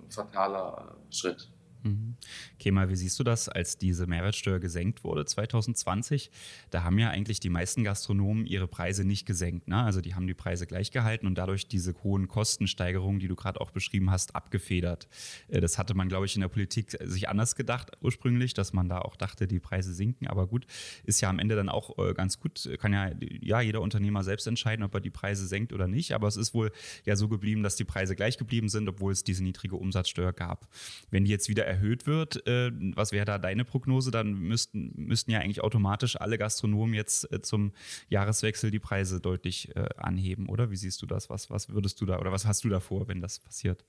fataler 0.09 0.97
Schritt. 1.11 1.52
Mhm. 1.83 2.17
Kemal, 2.59 2.89
wie 2.89 2.97
siehst 2.97 3.19
du 3.19 3.25
das, 3.25 3.49
als 3.49 3.77
diese 3.77 4.07
Mehrwertsteuer 4.07 4.61
gesenkt 4.61 5.03
wurde 5.03 5.25
2020? 5.25 6.31
Da 6.71 6.85
haben 6.85 6.99
ja 6.99 7.11
eigentlich 7.11 7.41
die 7.41 7.51
meisten 7.51 7.83
Gastronomen 7.83 8.47
ihre 8.47 8.69
Preise 8.69 9.05
nicht 9.05 9.27
gesenkt. 9.27 9.69
Ne? 9.69 9.83
Also 9.83 10.01
die 10.01 10.15
haben 10.15 10.27
die 10.27 10.35
Preise 10.35 10.67
gleich 10.67 10.91
gehalten 10.93 11.27
und 11.27 11.37
dadurch 11.37 11.67
diese 11.67 11.95
hohen 12.03 12.29
Kostensteigerungen, 12.29 13.21
die 13.21 13.29
du 13.29 13.35
gerade 13.35 13.61
auch 13.61 13.71
beschrieben 13.71 14.11
hast, 14.11 14.37
abgefedert. 14.37 15.09
Äh, 15.49 15.61
das 15.61 15.79
hatte 15.79 15.95
man, 15.95 16.09
glaube 16.09 16.27
ich, 16.27 16.35
in 16.37 16.41
der 16.41 16.49
Politik 16.49 16.97
sich 17.01 17.29
anders 17.29 17.57
gedacht 17.57 17.91
ursprünglich, 18.01 18.55
dass 18.55 18.73
man 18.73 18.89
da 18.89 19.01
auch 19.01 19.17
dachte, 19.17 19.47
die 19.49 19.61
Preise 19.61 19.93
sinken. 19.93 20.29
Aber 20.29 20.47
gut, 20.47 20.67
ist 21.05 21.21
ja 21.21 21.29
am 21.29 21.39
Ende 21.39 21.57
dann 21.57 21.69
auch 21.69 21.99
äh, 21.99 22.15
ganz 22.15 22.39
gut. 22.39 22.69
Kann 22.79 22.93
ja, 22.93 23.11
ja 23.41 23.61
jeder 23.61 23.81
Unternehmer 23.81 24.23
selbst 24.23 24.47
entscheiden, 24.47 24.85
ob 24.85 24.95
er 24.95 25.01
die 25.01 25.11
Preise 25.11 25.47
senkt 25.47 25.73
oder 25.73 25.89
nicht. 25.89 26.13
Aber 26.13 26.29
es 26.29 26.37
ist 26.37 26.55
wohl 26.55 26.71
ja 27.05 27.17
so 27.17 27.29
geblieben, 27.29 27.63
dass 27.63 27.77
die 27.77 27.85
Preise 27.85 28.15
gleich 28.15 28.39
geblieben 28.39 28.69
sind, 28.69 28.89
obwohl 28.89 29.13
es 29.13 29.25
diese 29.25 29.43
niedrige 29.43 29.77
Umsatzsteuer 29.77 30.33
gab. 30.33 30.69
Wenn 31.11 31.25
die 31.25 31.31
jetzt 31.31 31.49
wieder 31.49 31.72
erhöht 31.73 32.07
wird, 32.07 32.47
äh, 32.47 32.71
was 32.95 33.13
wäre 33.13 33.25
da 33.25 33.39
deine 33.39 33.65
Prognose? 33.65 34.11
Dann 34.11 34.35
müssten, 34.35 34.93
müssten 34.95 35.31
ja 35.31 35.41
eigentlich 35.41 35.63
automatisch 35.63 36.21
alle 36.21 36.39
Gastronomen 36.39 36.95
jetzt 36.95 37.33
äh, 37.33 37.41
zum 37.41 37.73
Jahreswechsel 38.09 38.71
die 38.71 38.79
Preise 38.79 39.21
deutlich 39.21 39.75
äh, 39.75 39.89
anheben, 39.97 40.49
oder? 40.49 40.71
Wie 40.71 40.77
siehst 40.77 41.01
du 41.03 41.07
das? 41.07 41.31
Was, 41.31 41.51
was 41.51 41.71
würdest 41.71 42.01
du 42.01 42.07
da 42.07 42.19
oder 42.19 42.33
was 42.33 42.47
hast 42.47 42.65
du 42.65 42.69
da 42.69 42.81
vor, 42.81 43.09
wenn 43.09 43.21
das 43.21 43.39
passiert? 43.39 43.85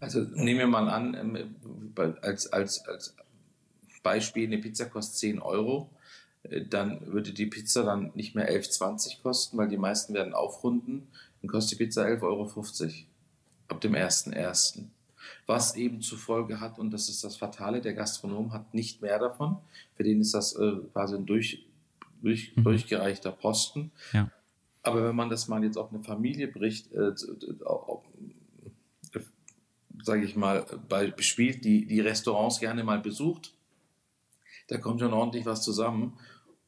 Also 0.00 0.20
nehmen 0.20 0.60
wir 0.60 0.66
mal 0.66 0.88
an, 0.88 1.14
ähm, 1.14 1.94
als, 2.22 2.46
als, 2.52 2.86
als 2.86 3.14
Beispiel, 4.02 4.46
eine 4.46 4.58
Pizza 4.58 4.86
kostet 4.86 5.18
10 5.18 5.38
Euro 5.40 5.90
äh, 6.44 6.64
dann 6.64 7.12
würde 7.12 7.32
die 7.32 7.46
Pizza 7.46 7.82
dann 7.84 8.12
nicht 8.14 8.34
mehr 8.34 8.50
11,20 8.50 9.22
kosten, 9.22 9.58
weil 9.58 9.68
die 9.68 9.76
meisten 9.76 10.14
werden 10.14 10.34
aufrunden. 10.34 11.08
Dann 11.42 11.50
kostet 11.50 11.78
die 11.78 11.84
Pizza 11.84 12.04
11,50 12.06 12.22
Euro 12.22 12.50
ab 13.68 13.80
dem 13.80 13.94
1.1 13.94 14.84
was 15.46 15.76
eben 15.76 16.00
zur 16.00 16.18
Folge 16.18 16.60
hat, 16.60 16.78
und 16.78 16.90
das 16.90 17.08
ist 17.08 17.24
das 17.24 17.36
Fatale, 17.36 17.80
der 17.80 17.94
Gastronom 17.94 18.52
hat 18.52 18.74
nicht 18.74 19.02
mehr 19.02 19.18
davon. 19.18 19.58
Für 19.94 20.02
den 20.02 20.20
ist 20.20 20.34
das 20.34 20.54
äh, 20.56 20.76
quasi 20.92 21.16
ein 21.16 21.26
durch, 21.26 21.66
durch, 22.22 22.56
mhm. 22.56 22.64
durchgereichter 22.64 23.32
Posten. 23.32 23.90
Ja. 24.12 24.30
Aber 24.82 25.08
wenn 25.08 25.16
man 25.16 25.30
das 25.30 25.48
mal 25.48 25.64
jetzt 25.64 25.76
auf 25.76 25.92
eine 25.92 26.02
Familie 26.02 26.48
bricht, 26.48 26.92
äh, 26.92 27.08
äh, 27.08 27.14
sage 30.02 30.24
ich 30.24 30.36
mal, 30.36 30.64
bei, 30.88 31.10
bespielt, 31.10 31.64
die 31.64 31.86
die 31.86 32.00
Restaurants 32.00 32.60
gerne 32.60 32.84
mal 32.84 33.00
besucht, 33.00 33.52
da 34.68 34.78
kommt 34.78 35.00
schon 35.00 35.12
ordentlich 35.12 35.46
was 35.46 35.62
zusammen. 35.62 36.18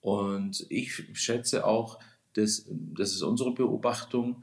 Und 0.01 0.67
ich 0.69 0.95
schätze 1.13 1.67
auch, 1.67 1.99
dass, 2.35 2.67
das 2.69 3.13
ist 3.13 3.23
unsere 3.23 3.53
Beobachtung, 3.53 4.43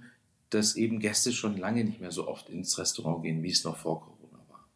dass 0.55 0.75
eben 0.75 0.99
Gäste 0.99 1.31
schon 1.31 1.57
lange 1.57 1.83
nicht 1.83 2.01
mehr 2.01 2.11
so 2.11 2.27
oft 2.27 2.49
ins 2.49 2.77
Restaurant 2.77 3.23
gehen, 3.23 3.43
wie 3.43 3.51
es 3.51 3.63
noch 3.63 3.77
vor 3.77 4.01
Corona 4.01 4.39
war. 4.49 4.67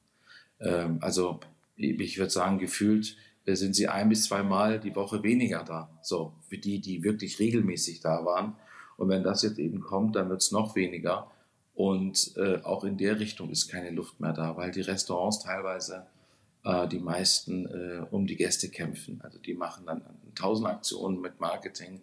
Ähm, 0.59 0.97
also 1.01 1.39
ich 1.77 2.17
würde 2.17 2.31
sagen, 2.31 2.59
gefühlt 2.59 3.15
äh, 3.45 3.55
sind 3.55 3.75
sie 3.75 3.87
ein 3.87 4.09
bis 4.09 4.25
zweimal 4.25 4.79
die 4.79 4.95
Woche 4.95 5.23
weniger 5.23 5.63
da. 5.63 5.89
So, 6.01 6.33
für 6.47 6.57
die, 6.57 6.79
die 6.79 7.03
wirklich 7.03 7.39
regelmäßig 7.39 8.01
da 8.01 8.25
waren. 8.25 8.55
Und 8.97 9.09
wenn 9.09 9.23
das 9.23 9.43
jetzt 9.43 9.59
eben 9.59 9.79
kommt, 9.79 10.15
dann 10.15 10.29
wird 10.29 10.41
es 10.41 10.51
noch 10.51 10.75
weniger. 10.75 11.31
Und 11.73 12.33
äh, 12.35 12.57
auch 12.63 12.83
in 12.83 12.97
der 12.97 13.19
Richtung 13.19 13.49
ist 13.49 13.69
keine 13.69 13.91
Luft 13.91 14.19
mehr 14.19 14.33
da, 14.33 14.57
weil 14.57 14.71
die 14.71 14.81
Restaurants 14.81 15.39
teilweise 15.39 16.05
äh, 16.65 16.87
die 16.89 16.99
meisten 16.99 17.65
äh, 17.67 18.05
um 18.11 18.27
die 18.27 18.35
Gäste 18.35 18.69
kämpfen. 18.69 19.21
Also 19.23 19.39
die 19.39 19.53
machen 19.53 19.85
dann 19.85 20.03
tausend 20.35 20.67
Aktionen 20.67 21.21
mit 21.21 21.39
Marketing 21.39 22.01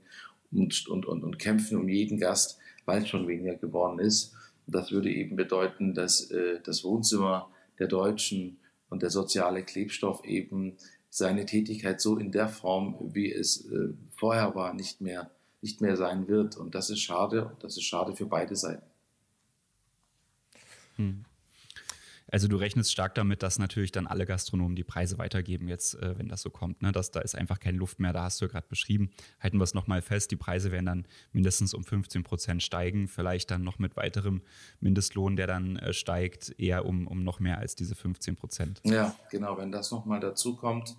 und, 0.50 0.88
und, 0.88 1.04
und, 1.04 1.22
und 1.22 1.38
kämpfen 1.38 1.76
um 1.76 1.88
jeden 1.88 2.18
Gast 2.18 2.58
weil 2.86 3.02
es 3.02 3.08
schon 3.08 3.28
weniger 3.28 3.56
geworden 3.56 3.98
ist. 3.98 4.34
Das 4.66 4.90
würde 4.90 5.12
eben 5.12 5.36
bedeuten, 5.36 5.94
dass 5.94 6.30
äh, 6.30 6.60
das 6.64 6.82
Wohnzimmer 6.82 7.50
der 7.78 7.88
Deutschen 7.88 8.58
und 8.88 9.02
der 9.02 9.10
soziale 9.10 9.62
Klebstoff 9.62 10.24
eben 10.24 10.76
seine 11.10 11.46
Tätigkeit 11.46 12.00
so 12.00 12.16
in 12.16 12.32
der 12.32 12.48
Form, 12.48 12.96
wie 13.12 13.30
es 13.30 13.66
äh, 13.70 13.90
vorher 14.16 14.54
war, 14.54 14.74
nicht 14.74 15.00
mehr, 15.00 15.30
nicht 15.60 15.80
mehr 15.80 15.96
sein 15.96 16.26
wird. 16.28 16.56
Und 16.56 16.74
das 16.74 16.90
ist 16.90 17.00
schade. 17.00 17.54
Das 17.60 17.76
ist 17.76 17.84
schade 17.84 18.16
für 18.16 18.26
beide 18.26 18.56
Seiten. 18.56 18.86
Hm. 20.96 21.25
Also 22.28 22.48
du 22.48 22.56
rechnest 22.56 22.90
stark 22.90 23.14
damit, 23.14 23.42
dass 23.42 23.58
natürlich 23.58 23.92
dann 23.92 24.06
alle 24.06 24.26
Gastronomen 24.26 24.74
die 24.74 24.84
Preise 24.84 25.18
weitergeben, 25.18 25.68
jetzt, 25.68 25.94
äh, 25.94 26.18
wenn 26.18 26.28
das 26.28 26.42
so 26.42 26.50
kommt. 26.50 26.82
Ne? 26.82 26.90
Dass 26.90 27.10
da 27.12 27.20
ist 27.20 27.36
einfach 27.36 27.60
keine 27.60 27.78
Luft 27.78 28.00
mehr, 28.00 28.12
da 28.12 28.24
hast 28.24 28.40
du 28.40 28.46
ja 28.46 28.50
gerade 28.50 28.66
beschrieben. 28.68 29.10
Halten 29.40 29.58
wir 29.58 29.64
es 29.64 29.74
nochmal 29.74 30.02
fest, 30.02 30.30
die 30.32 30.36
Preise 30.36 30.72
werden 30.72 30.86
dann 30.86 31.08
mindestens 31.32 31.72
um 31.72 31.84
15 31.84 32.24
Prozent 32.24 32.62
steigen, 32.62 33.06
vielleicht 33.06 33.50
dann 33.50 33.62
noch 33.62 33.78
mit 33.78 33.96
weiterem 33.96 34.42
Mindestlohn, 34.80 35.36
der 35.36 35.46
dann 35.46 35.76
äh, 35.76 35.92
steigt, 35.92 36.54
eher 36.58 36.84
um, 36.84 37.06
um 37.06 37.22
noch 37.22 37.38
mehr 37.38 37.58
als 37.58 37.76
diese 37.76 37.94
15 37.94 38.36
Prozent. 38.36 38.80
Ja, 38.84 39.14
genau, 39.30 39.56
wenn 39.58 39.70
das 39.70 39.92
nochmal 39.92 40.20
dazu 40.20 40.56
kommt, 40.56 40.96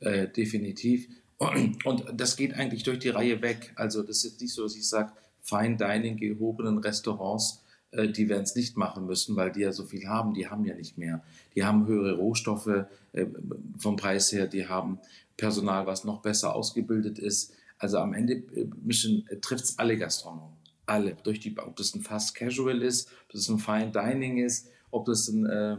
äh, 0.00 0.28
definitiv. 0.28 1.08
Und, 1.38 2.04
das 2.14 2.36
geht 2.36 2.54
eigentlich 2.54 2.84
durch 2.84 3.00
die 3.00 3.08
Reihe 3.08 3.42
weg. 3.42 3.72
Also 3.76 4.02
das 4.02 4.24
ist 4.24 4.40
nicht 4.40 4.52
so, 4.52 4.62
dass 4.62 4.76
ich 4.76 4.88
sage, 4.88 5.12
Fine 5.40 5.76
Dining, 5.76 6.16
gehobenen 6.16 6.78
Restaurants 6.78 7.63
äh, 7.94 8.08
die 8.08 8.28
werden 8.28 8.42
es 8.42 8.54
nicht 8.54 8.76
machen 8.76 9.06
müssen, 9.06 9.36
weil 9.36 9.52
die 9.52 9.60
ja 9.60 9.72
so 9.72 9.84
viel 9.84 10.06
haben. 10.06 10.34
Die 10.34 10.48
haben 10.48 10.64
ja 10.64 10.74
nicht 10.74 10.98
mehr. 10.98 11.22
Die 11.54 11.64
haben 11.64 11.86
höhere 11.86 12.16
Rohstoffe 12.16 12.86
äh, 13.12 13.26
vom 13.78 13.96
Preis 13.96 14.32
her, 14.32 14.46
die 14.46 14.68
haben 14.68 14.98
Personal, 15.36 15.86
was 15.86 16.04
noch 16.04 16.22
besser 16.22 16.54
ausgebildet 16.54 17.18
ist. 17.18 17.54
Also 17.78 17.98
am 17.98 18.12
Ende 18.12 18.34
äh, 18.34 19.36
trifft 19.40 19.64
es 19.64 19.78
alle 19.78 19.96
Gastronomen. 19.96 20.56
Alle. 20.86 21.16
Durch 21.22 21.40
die, 21.40 21.56
ob 21.58 21.76
das 21.76 21.94
ein 21.94 22.02
Fast 22.02 22.34
Casual 22.34 22.82
ist, 22.82 23.08
ob 23.26 23.32
das 23.32 23.48
ein 23.48 23.58
Fine 23.58 23.92
Dining 23.92 24.38
ist, 24.38 24.68
ob 24.90 25.06
das 25.06 25.28
ein, 25.28 25.46
äh, 25.46 25.76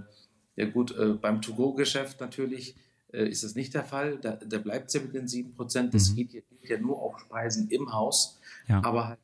ja 0.55 0.69
gut, 0.69 0.97
äh, 0.97 1.13
beim 1.13 1.41
To-Go-Geschäft 1.41 2.19
natürlich 2.19 2.75
ist 3.11 3.45
das 3.45 3.55
nicht 3.55 3.73
der 3.73 3.85
Fall. 3.85 4.17
Da, 4.17 4.31
da 4.31 4.57
bleibt 4.57 4.89
es 4.89 4.95
ja 4.95 4.99
mit 4.99 5.13
den 5.13 5.25
7%. 5.25 5.89
Das 5.91 6.09
mhm. 6.09 6.15
geht, 6.15 6.31
geht, 6.31 6.43
ja 6.63 6.77
nur 6.77 7.01
auf 7.01 7.17
Speisen 7.19 7.69
im 7.69 7.93
Haus. 7.93 8.41
Ja. 8.67 8.83
Aber 8.83 9.07
halt 9.07 9.19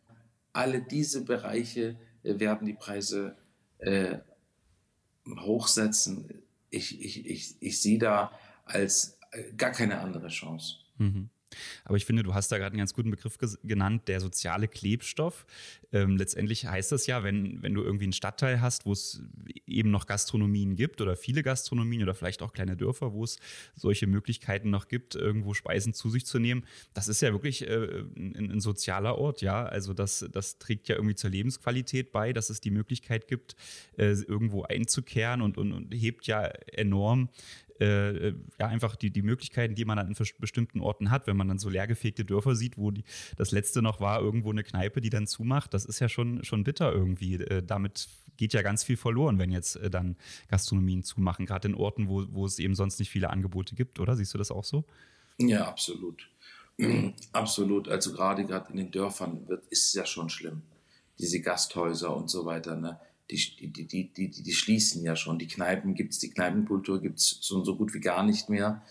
alle 0.53 0.81
diese 0.81 1.25
Bereiche 1.25 1.97
werden 2.23 2.65
die 2.65 2.73
Preise 2.73 3.35
äh, 3.79 4.19
hochsetzen. 5.27 6.43
Ich, 6.69 7.01
ich, 7.03 7.25
ich, 7.25 7.55
ich 7.59 7.81
sehe 7.81 7.99
da 7.99 8.31
als 8.65 9.17
äh, 9.31 9.53
gar 9.53 9.71
keine 9.71 9.99
andere 9.99 10.27
Chance. 10.29 10.77
Mhm. 10.97 11.29
Aber 11.85 11.97
ich 11.97 12.05
finde, 12.05 12.23
du 12.23 12.33
hast 12.33 12.51
da 12.51 12.57
gerade 12.57 12.71
einen 12.71 12.79
ganz 12.79 12.93
guten 12.93 13.11
Begriff 13.11 13.37
genannt, 13.63 14.07
der 14.07 14.19
soziale 14.19 14.67
Klebstoff. 14.67 15.45
Ähm, 15.93 16.17
letztendlich 16.17 16.65
heißt 16.65 16.91
das 16.91 17.07
ja, 17.07 17.23
wenn, 17.23 17.61
wenn 17.61 17.73
du 17.73 17.83
irgendwie 17.83 18.05
einen 18.05 18.13
Stadtteil 18.13 18.61
hast, 18.61 18.85
wo 18.85 18.93
es 18.93 19.21
eben 19.67 19.91
noch 19.91 20.05
Gastronomien 20.05 20.75
gibt 20.75 21.01
oder 21.01 21.15
viele 21.15 21.43
Gastronomien 21.43 22.03
oder 22.03 22.15
vielleicht 22.15 22.41
auch 22.41 22.53
kleine 22.53 22.77
Dörfer, 22.77 23.13
wo 23.13 23.23
es 23.23 23.39
solche 23.75 24.07
Möglichkeiten 24.07 24.69
noch 24.69 24.87
gibt, 24.87 25.15
irgendwo 25.15 25.53
Speisen 25.53 25.93
zu 25.93 26.09
sich 26.09 26.25
zu 26.25 26.39
nehmen, 26.39 26.65
das 26.93 27.07
ist 27.07 27.21
ja 27.21 27.31
wirklich 27.33 27.67
äh, 27.67 28.03
ein, 28.15 28.51
ein, 28.51 28.59
sozialer 28.61 29.17
Ort, 29.17 29.41
ja. 29.41 29.65
Also 29.65 29.93
das, 29.93 30.25
das 30.31 30.59
trägt 30.59 30.87
ja 30.87 30.95
irgendwie 30.95 31.15
zur 31.15 31.29
Lebensqualität 31.29 32.11
bei, 32.11 32.33
dass 32.33 32.49
es 32.49 32.61
die 32.61 32.71
Möglichkeit 32.71 33.27
gibt, 33.27 33.55
äh, 33.97 34.11
irgendwo 34.11 34.63
einzukehren 34.63 35.41
und, 35.41 35.57
und, 35.57 35.73
und 35.73 35.93
hebt 35.93 36.27
ja 36.27 36.43
enorm 36.71 37.29
äh, 37.81 38.33
ja 38.59 38.67
einfach 38.67 38.95
die, 38.95 39.11
die 39.11 39.21
Möglichkeiten, 39.21 39.75
die 39.75 39.85
man 39.85 39.97
dann 39.97 40.07
in 40.07 40.15
bestimmten 40.39 40.79
Orten 40.79 41.09
hat, 41.09 41.27
wenn 41.27 41.37
man 41.37 41.47
dann 41.47 41.59
so 41.59 41.69
leergefegte 41.69 42.23
Dörfer 42.23 42.55
sieht, 42.55 42.77
wo 42.77 42.91
die, 42.91 43.03
das 43.37 43.51
letzte 43.51 43.81
noch 43.81 43.99
war, 43.99 44.21
irgendwo 44.21 44.51
eine 44.51 44.63
Kneipe, 44.63 45.01
die 45.01 45.09
dann 45.09 45.27
zumacht, 45.27 45.73
das 45.73 45.85
ist 45.85 45.99
ja 45.99 46.09
schon, 46.09 46.43
schon 46.43 46.63
bitter 46.63 46.93
irgendwie. 46.93 47.35
Äh, 47.35 47.63
damit 47.63 48.07
geht 48.37 48.53
ja 48.53 48.61
ganz 48.61 48.83
viel 48.83 48.97
verloren, 48.97 49.39
wenn 49.39 49.51
jetzt 49.51 49.75
äh, 49.77 49.89
dann 49.89 50.15
Gastronomien 50.47 51.03
zumachen, 51.03 51.45
gerade 51.45 51.67
in 51.67 51.75
Orten, 51.75 52.07
wo, 52.07 52.25
wo 52.29 52.45
es 52.45 52.59
eben 52.59 52.75
sonst 52.75 52.99
nicht 52.99 53.09
viele 53.09 53.29
Angebote 53.29 53.75
gibt, 53.75 53.99
oder? 53.99 54.15
Siehst 54.15 54.33
du 54.33 54.37
das 54.37 54.51
auch 54.51 54.63
so? 54.63 54.85
Ja, 55.37 55.67
absolut. 55.67 56.29
absolut. 57.33 57.89
Also 57.89 58.13
gerade 58.13 58.45
gerade 58.45 58.71
in 58.71 58.77
den 58.77 58.91
Dörfern 58.91 59.47
wird, 59.47 59.65
ist 59.67 59.87
es 59.87 59.93
ja 59.93 60.05
schon 60.05 60.29
schlimm. 60.29 60.61
Diese 61.19 61.41
Gasthäuser 61.41 62.15
und 62.15 62.29
so 62.29 62.45
weiter. 62.45 62.75
Ne? 62.75 62.99
Die, 63.31 63.71
die, 63.71 63.87
die, 63.87 64.11
die, 64.11 64.29
die 64.29 64.53
schließen 64.53 65.03
ja 65.03 65.15
schon. 65.15 65.39
Die 65.39 65.47
Kneipen 65.47 65.95
gibt's, 65.95 66.19
die 66.19 66.29
Kneipenkultur 66.29 67.01
gibt's 67.01 67.37
so, 67.41 67.63
so 67.63 67.75
gut 67.75 67.93
wie 67.93 67.99
gar 67.99 68.23
nicht 68.23 68.49
mehr. 68.49 68.83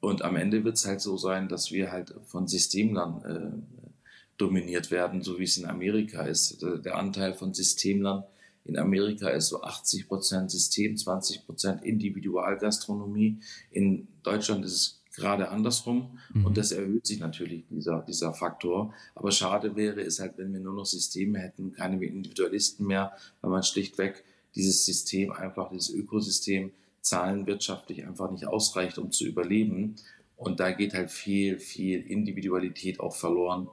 Und 0.00 0.22
am 0.22 0.36
Ende 0.36 0.64
wird's 0.64 0.86
halt 0.86 1.00
so 1.00 1.16
sein, 1.16 1.48
dass 1.48 1.72
wir 1.72 1.90
halt 1.90 2.14
von 2.24 2.46
Systemlern 2.46 3.24
äh, 3.24 3.88
dominiert 4.36 4.90
werden, 4.92 5.22
so 5.22 5.38
wie 5.38 5.44
es 5.44 5.58
in 5.58 5.66
Amerika 5.66 6.22
ist. 6.22 6.62
Der 6.62 6.96
Anteil 6.96 7.34
von 7.34 7.52
Systemlern 7.52 8.22
in 8.64 8.78
Amerika 8.78 9.28
ist 9.30 9.48
so 9.48 9.62
80 9.62 10.06
Prozent 10.06 10.50
System, 10.50 10.96
20 10.96 11.44
Prozent 11.46 11.82
Individualgastronomie. 11.82 13.40
In 13.72 14.06
Deutschland 14.22 14.64
ist 14.64 14.72
es 14.72 14.97
gerade 15.18 15.50
andersrum. 15.50 16.18
Mhm. 16.32 16.46
Und 16.46 16.56
das 16.56 16.72
erhöht 16.72 17.06
sich 17.06 17.20
natürlich, 17.20 17.64
dieser, 17.68 18.02
dieser 18.02 18.32
Faktor. 18.32 18.94
Aber 19.14 19.30
schade 19.30 19.76
wäre 19.76 20.00
es 20.00 20.20
halt, 20.20 20.38
wenn 20.38 20.52
wir 20.52 20.60
nur 20.60 20.74
noch 20.74 20.86
Systeme 20.86 21.38
hätten, 21.38 21.72
keine 21.72 22.02
Individualisten 22.04 22.86
mehr, 22.86 23.12
weil 23.40 23.50
man 23.50 23.62
schlichtweg 23.62 24.24
dieses 24.54 24.86
System 24.86 25.32
einfach, 25.32 25.70
dieses 25.70 25.90
Ökosystem 25.90 26.72
zahlenwirtschaftlich 27.00 28.06
einfach 28.06 28.30
nicht 28.30 28.46
ausreicht, 28.46 28.98
um 28.98 29.12
zu 29.12 29.26
überleben. 29.26 29.96
Und 30.36 30.60
da 30.60 30.70
geht 30.70 30.94
halt 30.94 31.10
viel, 31.10 31.58
viel 31.58 32.00
Individualität 32.00 33.00
auch 33.00 33.14
verloren, 33.14 33.68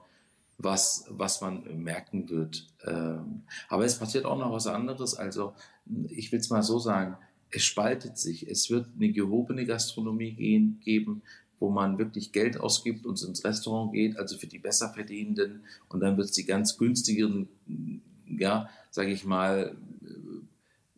was, 0.57 1.05
was 1.09 1.41
man 1.41 1.83
merken 1.83 2.29
wird. 2.29 2.67
Ähm, 2.85 3.43
aber 3.67 3.85
es 3.85 3.99
passiert 3.99 4.25
auch 4.25 4.37
noch 4.37 4.51
was 4.51 4.67
anderes. 4.67 5.15
Also 5.15 5.53
ich 6.09 6.31
will 6.31 6.39
es 6.39 6.49
mal 6.49 6.63
so 6.63 6.79
sagen, 6.79 7.17
es 7.55 7.63
spaltet 7.63 8.17
sich. 8.17 8.47
Es 8.47 8.69
wird 8.69 8.87
eine 8.95 9.11
gehobene 9.11 9.65
Gastronomie 9.65 10.33
gehen, 10.33 10.79
geben, 10.83 11.21
wo 11.59 11.69
man 11.69 11.97
wirklich 11.97 12.31
Geld 12.31 12.59
ausgibt 12.59 13.05
und 13.05 13.21
ins 13.21 13.45
Restaurant 13.45 13.93
geht, 13.93 14.17
also 14.17 14.37
für 14.37 14.47
die 14.47 14.59
Besserverdienenden. 14.59 15.63
Und 15.87 16.01
dann 16.01 16.17
wird 16.17 16.27
es 16.27 16.33
die 16.33 16.45
ganz 16.45 16.77
günstigeren, 16.77 17.47
ja, 18.27 18.69
sage 18.91 19.11
ich 19.11 19.25
mal, 19.25 19.75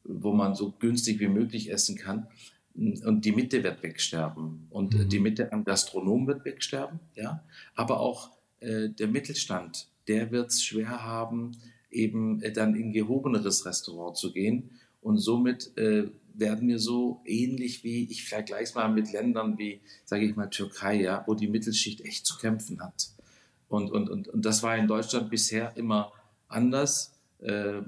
wo 0.04 0.34
man 0.34 0.56
so 0.56 0.74
günstig 0.80 1.20
wie 1.20 1.28
möglich 1.28 1.72
essen 1.72 1.96
kann. 1.96 2.28
Und 2.74 3.26
die 3.26 3.32
Mitte 3.32 3.64
wird 3.64 3.84
wegsterben. 3.84 4.68
Und 4.72 4.94
mhm. 4.94 5.10
die 5.10 5.20
Mitte 5.20 5.52
am 5.52 5.64
Gastronom 5.64 6.28
wird 6.28 6.44
wegsterben, 6.46 7.00
ja. 7.16 7.44
Aber 7.76 8.00
auch 8.00 8.32
äh, 8.62 8.90
der 8.90 9.08
Mittelstand, 9.08 9.88
der 10.08 10.32
wird 10.32 10.50
es 10.50 10.64
schwer 10.64 11.04
haben, 11.04 11.52
eben 11.92 12.42
äh, 12.42 12.52
dann 12.52 12.76
in 12.76 12.94
gehobeneres 12.94 13.66
Restaurant 13.66 14.18
zu 14.18 14.32
gehen. 14.32 14.72
Und 15.02 15.18
somit 15.18 15.78
äh, 15.78 16.08
werden 16.40 16.68
wir 16.68 16.80
so 16.80 17.22
ähnlich 17.26 17.84
wie, 17.84 18.10
ich 18.10 18.28
vergleiche 18.28 18.64
es 18.64 18.76
mal 18.76 18.90
mit 18.90 19.12
Ländern 19.12 19.58
wie, 19.58 19.82
sage 20.06 20.26
ich 20.26 20.36
mal, 20.36 20.50
Türkei, 20.50 21.02
ja, 21.02 21.24
wo 21.28 21.34
die 21.34 21.48
Mittelschicht 21.48 22.02
echt 22.02 22.26
zu 22.26 22.38
kämpfen 22.38 22.82
hat. 22.82 23.10
Und, 23.68 23.92
und, 23.92 24.10
und, 24.10 24.28
und 24.28 24.46
das 24.46 24.64
war 24.64 24.78
in 24.78 24.88
Deutschland 24.88 25.30
bisher 25.30 25.76
immer 25.76 26.12
anders. 26.48 27.14
Äh, 27.40 27.82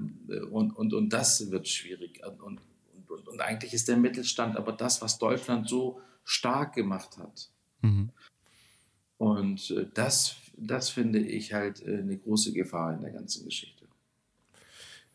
und, 0.50 0.72
und, 0.72 0.94
und 0.94 1.12
das 1.12 1.50
wird 1.50 1.68
schwierig. 1.68 2.20
Und, 2.26 2.40
und, 2.40 2.60
und, 3.08 3.28
und 3.28 3.40
eigentlich 3.40 3.72
ist 3.72 3.88
der 3.88 3.96
Mittelstand 3.96 4.56
aber 4.56 4.72
das, 4.72 5.00
was 5.00 5.18
Deutschland 5.18 5.68
so 5.68 6.00
stark 6.24 6.74
gemacht 6.74 7.18
hat. 7.18 7.50
Mhm. 7.82 8.10
Und 9.16 9.70
äh, 9.70 9.86
das, 9.94 10.36
das 10.56 10.90
finde 10.90 11.20
ich 11.20 11.52
halt 11.52 11.82
äh, 11.86 11.98
eine 11.98 12.16
große 12.16 12.52
Gefahr 12.52 12.94
in 12.94 13.02
der 13.02 13.12
ganzen 13.12 13.44
Geschichte. 13.44 13.79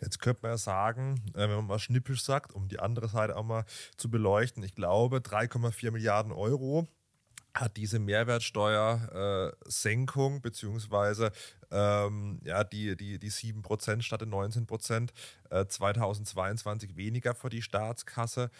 Jetzt 0.02 0.20
könnte 0.20 0.42
man 0.44 0.52
ja 0.52 0.58
sagen, 0.58 1.22
äh, 1.34 1.40
wenn 1.40 1.56
man 1.56 1.68
mal 1.68 1.80
schnippisch 1.80 2.24
sagt, 2.24 2.54
um 2.54 2.68
die 2.68 2.80
andere 2.80 3.08
Seite 3.08 3.36
auch 3.36 3.44
mal 3.44 3.66
zu 3.98 4.10
beleuchten, 4.10 4.64
ich 4.64 4.76
glaube 4.76 5.18
3,4 5.18 5.92
Milliarden 5.92 6.32
Euro 6.32 6.88
hat 7.56 7.78
diese 7.78 8.00
Mehrwertsteuersenkung 8.00 10.36
äh, 10.36 10.40
beziehungsweise 10.42 11.32
ähm, 11.72 12.42
ja, 12.44 12.66
die, 12.66 12.98
die, 12.98 13.18
die 13.18 13.32
7% 13.32 14.02
statt 14.02 14.20
den 14.22 14.34
19% 14.34 15.10
äh, 15.50 15.66
2022 15.66 16.98
weniger 16.98 17.34
für 17.34 17.50
die 17.50 17.62
Staatskasse 17.62 18.52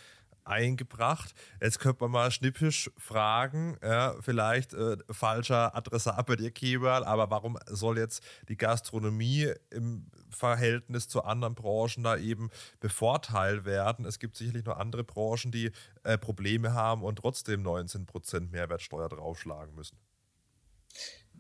eingebracht. 0.46 1.34
Jetzt 1.62 1.80
könnte 1.80 2.04
man 2.04 2.12
mal 2.12 2.32
schnippisch 2.32 2.90
fragen, 2.98 3.78
ja, 3.84 4.16
vielleicht 4.22 4.74
äh, 4.74 4.98
falscher 5.10 5.76
Adressat 5.76 6.26
bei 6.26 6.36
dir, 6.36 6.52
Kemal, 6.52 7.04
aber 7.04 7.30
warum 7.30 7.58
soll 7.68 7.98
jetzt 7.98 8.24
die 8.48 8.58
Gastronomie 8.58 9.52
im 9.72 10.08
Verhältnis 10.30 11.08
zu 11.08 11.24
anderen 11.24 11.56
Branchen 11.56 12.04
da 12.04 12.18
eben 12.18 12.50
bevorteilt 12.80 13.66
werden? 13.66 14.06
Es 14.06 14.20
gibt 14.20 14.38
sicherlich 14.38 14.66
noch 14.66 14.78
andere 14.78 15.04
Branchen, 15.04 15.52
die 15.52 15.72
äh, 16.04 16.18
Probleme 16.18 16.74
haben 16.74 17.04
und 17.04 17.18
trotzdem 17.18 17.64
19% 17.64 18.52
Mehrwertsteuer 18.52 19.10
draufschlagen 19.10 19.76
müssen. 19.76 19.98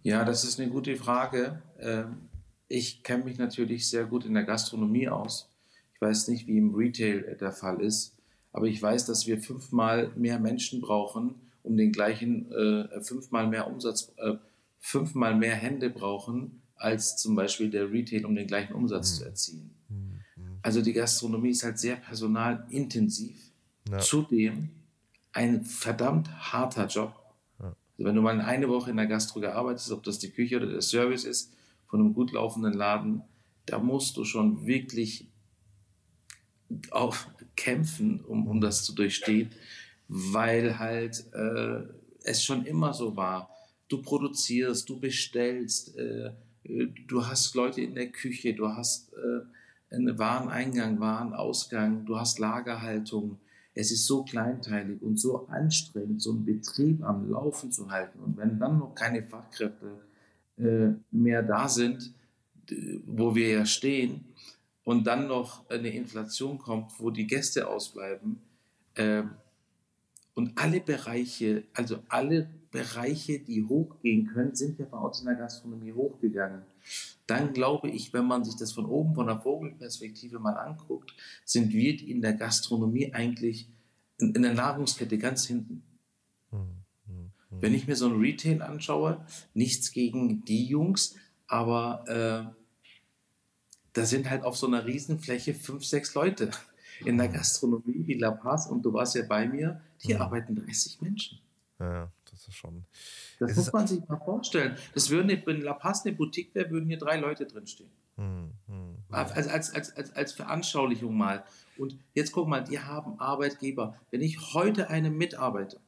Ja, 0.03 0.23
das 0.23 0.43
ist 0.43 0.59
eine 0.59 0.69
gute 0.69 0.95
Frage. 0.95 1.61
Ähm, 1.79 2.29
ich 2.67 3.03
kenne 3.03 3.23
mich 3.23 3.37
natürlich 3.37 3.89
sehr 3.89 4.05
gut 4.05 4.25
in 4.25 4.33
der 4.33 4.43
Gastronomie 4.43 5.09
aus. 5.09 5.49
Ich 5.93 6.01
weiß 6.01 6.27
nicht, 6.27 6.47
wie 6.47 6.57
im 6.57 6.75
Retail 6.75 7.37
der 7.39 7.51
Fall 7.51 7.81
ist. 7.81 8.14
Aber 8.55 8.67
ich 8.67 8.81
weiß, 8.81 9.05
dass 9.05 9.27
wir 9.27 9.41
fünfmal 9.41 10.13
mehr 10.15 10.39
Menschen 10.39 10.79
brauchen, 10.79 11.35
um 11.61 11.75
den 11.75 11.91
gleichen, 11.91 12.49
äh, 12.53 13.01
fünfmal 13.01 13.47
mehr 13.47 13.67
Umsatz, 13.67 14.13
äh, 14.15 14.35
fünfmal 14.79 15.35
mehr 15.35 15.55
Hände 15.55 15.89
brauchen, 15.89 16.61
als 16.75 17.17
zum 17.17 17.35
Beispiel 17.35 17.69
der 17.69 17.91
Retail, 17.91 18.25
um 18.25 18.33
den 18.33 18.47
gleichen 18.47 18.71
Umsatz 18.71 19.11
mhm. 19.11 19.17
zu 19.17 19.25
erzielen. 19.25 19.75
Mhm. 19.89 20.21
Also 20.61 20.81
die 20.81 20.93
Gastronomie 20.93 21.49
ist 21.49 21.65
halt 21.65 21.77
sehr 21.79 21.97
personalintensiv. 21.97 23.51
Ja. 23.91 23.99
Zudem 23.99 24.69
ein 25.33 25.65
verdammt 25.65 26.29
harter 26.53 26.87
Job. 26.87 27.13
Ja. 27.59 27.65
Also 27.65 28.07
wenn 28.07 28.15
du 28.15 28.21
mal 28.21 28.39
eine 28.39 28.69
Woche 28.69 28.89
in 28.89 28.95
der 28.95 29.07
Gastro 29.07 29.41
gearbeitet 29.41 29.81
hast, 29.81 29.91
ob 29.91 30.03
das 30.03 30.17
die 30.19 30.31
Küche 30.31 30.55
oder 30.55 30.67
der 30.67 30.81
Service 30.81 31.25
ist, 31.25 31.53
von 31.87 31.99
einem 31.99 32.13
gut 32.13 32.31
laufenden 32.31 32.71
Laden, 32.71 33.21
da 33.65 33.79
musst 33.79 34.15
du 34.15 34.23
schon 34.23 34.65
wirklich 34.65 35.29
auch 36.91 37.17
kämpfen, 37.55 38.21
um, 38.21 38.47
um 38.47 38.61
das 38.61 38.83
zu 38.83 38.93
durchstehen, 38.93 39.49
weil 40.07 40.79
halt 40.79 41.25
äh, 41.33 41.83
es 42.23 42.43
schon 42.43 42.65
immer 42.65 42.93
so 42.93 43.15
war. 43.15 43.49
Du 43.87 44.01
produzierst, 44.01 44.89
du 44.89 44.99
bestellst, 44.99 45.97
äh, 45.97 46.31
du 47.07 47.25
hast 47.25 47.53
Leute 47.55 47.81
in 47.81 47.95
der 47.95 48.07
Küche, 48.07 48.53
du 48.53 48.67
hast 48.67 49.13
äh, 49.13 49.95
einen 49.95 50.17
Wareneingang, 50.17 50.99
Warenausgang, 50.99 52.05
du 52.05 52.17
hast 52.17 52.39
Lagerhaltung. 52.39 53.37
Es 53.73 53.91
ist 53.91 54.05
so 54.05 54.23
kleinteilig 54.23 55.01
und 55.01 55.19
so 55.19 55.47
anstrengend, 55.47 56.21
so 56.21 56.31
einen 56.31 56.45
Betrieb 56.45 57.03
am 57.03 57.29
Laufen 57.29 57.71
zu 57.71 57.91
halten. 57.91 58.19
Und 58.19 58.37
wenn 58.37 58.57
dann 58.57 58.79
noch 58.79 58.95
keine 58.95 59.21
Fachkräfte 59.21 59.99
äh, 60.57 60.93
mehr 61.11 61.43
da 61.43 61.67
sind, 61.67 62.13
wo 63.05 63.35
wir 63.35 63.49
ja 63.49 63.65
stehen, 63.65 64.25
und 64.85 65.05
dann 65.05 65.27
noch 65.27 65.69
eine 65.69 65.89
Inflation 65.89 66.57
kommt, 66.57 66.97
wo 66.99 67.09
die 67.09 67.27
Gäste 67.27 67.67
ausbleiben 67.67 68.39
äh, 68.93 69.23
und 70.35 70.57
alle 70.57 70.79
Bereiche, 70.79 71.63
also 71.73 71.99
alle 72.07 72.49
Bereiche, 72.71 73.39
die 73.39 73.63
hochgehen 73.63 74.27
können, 74.27 74.55
sind 74.55 74.79
ja 74.79 74.85
bei 74.85 74.97
uns 74.97 75.19
in 75.19 75.25
der 75.25 75.35
Gastronomie 75.35 75.93
hochgegangen. 75.93 76.63
Dann 77.25 77.53
glaube 77.53 77.89
ich, 77.89 78.13
wenn 78.13 78.25
man 78.25 78.43
sich 78.43 78.55
das 78.57 78.73
von 78.73 78.85
oben, 78.85 79.15
von 79.15 79.27
der 79.27 79.39
Vogelperspektive 79.39 80.39
mal 80.39 80.57
anguckt, 80.57 81.13
sind 81.45 81.73
wir 81.73 81.99
in 82.01 82.21
der 82.21 82.33
Gastronomie 82.33 83.13
eigentlich 83.13 83.69
in, 84.19 84.35
in 84.35 84.41
der 84.43 84.53
Nahrungskette 84.53 85.17
ganz 85.17 85.47
hinten. 85.47 85.83
Hm, 86.51 86.59
hm, 87.07 87.31
hm. 87.49 87.61
Wenn 87.61 87.73
ich 87.73 87.87
mir 87.87 87.95
so 87.95 88.07
ein 88.07 88.19
Retail 88.19 88.61
anschaue, 88.61 89.25
nichts 89.53 89.91
gegen 89.91 90.43
die 90.45 90.65
Jungs, 90.65 91.15
aber 91.47 92.53
äh, 92.53 92.64
da 93.95 94.05
sind 94.05 94.29
halt 94.29 94.43
auf 94.43 94.57
so 94.57 94.67
einer 94.67 94.85
Riesenfläche 94.85 95.53
fünf, 95.53 95.85
sechs 95.85 96.13
Leute. 96.13 96.51
In 97.03 97.17
der 97.17 97.27
Gastronomie 97.27 98.03
wie 98.05 98.13
La 98.13 98.31
Paz, 98.31 98.67
und 98.67 98.83
du 98.83 98.93
warst 98.93 99.15
ja 99.15 99.23
bei 99.27 99.47
mir, 99.47 99.81
hier 99.97 100.15
mhm. 100.15 100.21
arbeiten 100.21 100.55
30 100.55 101.01
Menschen. 101.01 101.39
Ja, 101.79 102.09
das 102.31 102.47
ist 102.47 102.55
schon. 102.55 102.85
Das 103.39 103.55
muss 103.55 103.73
man 103.73 103.85
sich 103.85 104.07
mal 104.07 104.17
vorstellen. 104.17 104.77
Das 104.93 105.09
würden, 105.09 105.41
wenn 105.45 105.61
La 105.61 105.73
Paz 105.73 106.05
eine 106.05 106.15
Boutique 106.15 106.55
wäre, 106.55 106.69
würden 106.69 106.87
hier 106.87 106.97
drei 106.97 107.17
Leute 107.17 107.45
drinstehen. 107.45 107.89
Hm, 108.15 108.51
hm, 108.67 108.75
hm. 108.75 108.95
Als, 109.09 109.47
als, 109.47 109.73
als, 109.73 109.95
als, 109.97 110.15
als 110.15 110.31
Veranschaulichung 110.31 111.17
mal. 111.17 111.43
Und 111.77 111.97
jetzt 112.13 112.31
guck 112.31 112.47
mal, 112.47 112.63
die 112.63 112.79
haben 112.79 113.19
Arbeitgeber. 113.19 113.97
Wenn 114.11 114.21
ich 114.21 114.53
heute 114.53 114.89
einen 114.89 115.17
Mitarbeiter, 115.17 115.79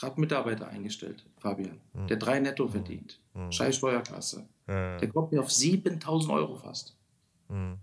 gerade 0.00 0.20
Mitarbeiter 0.20 0.66
eingestellt, 0.68 1.24
Fabian, 1.38 1.78
hm. 1.94 2.08
der 2.08 2.16
drei 2.16 2.40
netto 2.40 2.64
hm. 2.64 2.72
verdient, 2.72 3.20
scheiß 3.50 3.76
Steuerklasse, 3.76 4.48
der 4.66 5.08
kommt 5.08 5.32
mir 5.32 5.40
auf 5.40 5.52
7000 5.52 6.32
Euro 6.32 6.56
fast. 6.56 6.97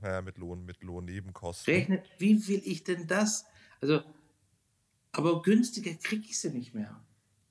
Ja, 0.03 0.21
mit 0.21 0.37
Lohn, 0.37 0.63
mit 0.65 0.83
Lohnnebenkosten. 0.83 1.73
Rechnet, 1.73 2.05
wie 2.19 2.47
will 2.47 2.61
ich 2.65 2.83
denn 2.83 3.07
das? 3.07 3.45
Also, 3.81 4.01
aber 5.11 5.41
günstiger 5.41 5.93
kriege 5.95 6.25
ich 6.25 6.39
sie 6.39 6.51
nicht 6.51 6.75
mehr. 6.75 6.99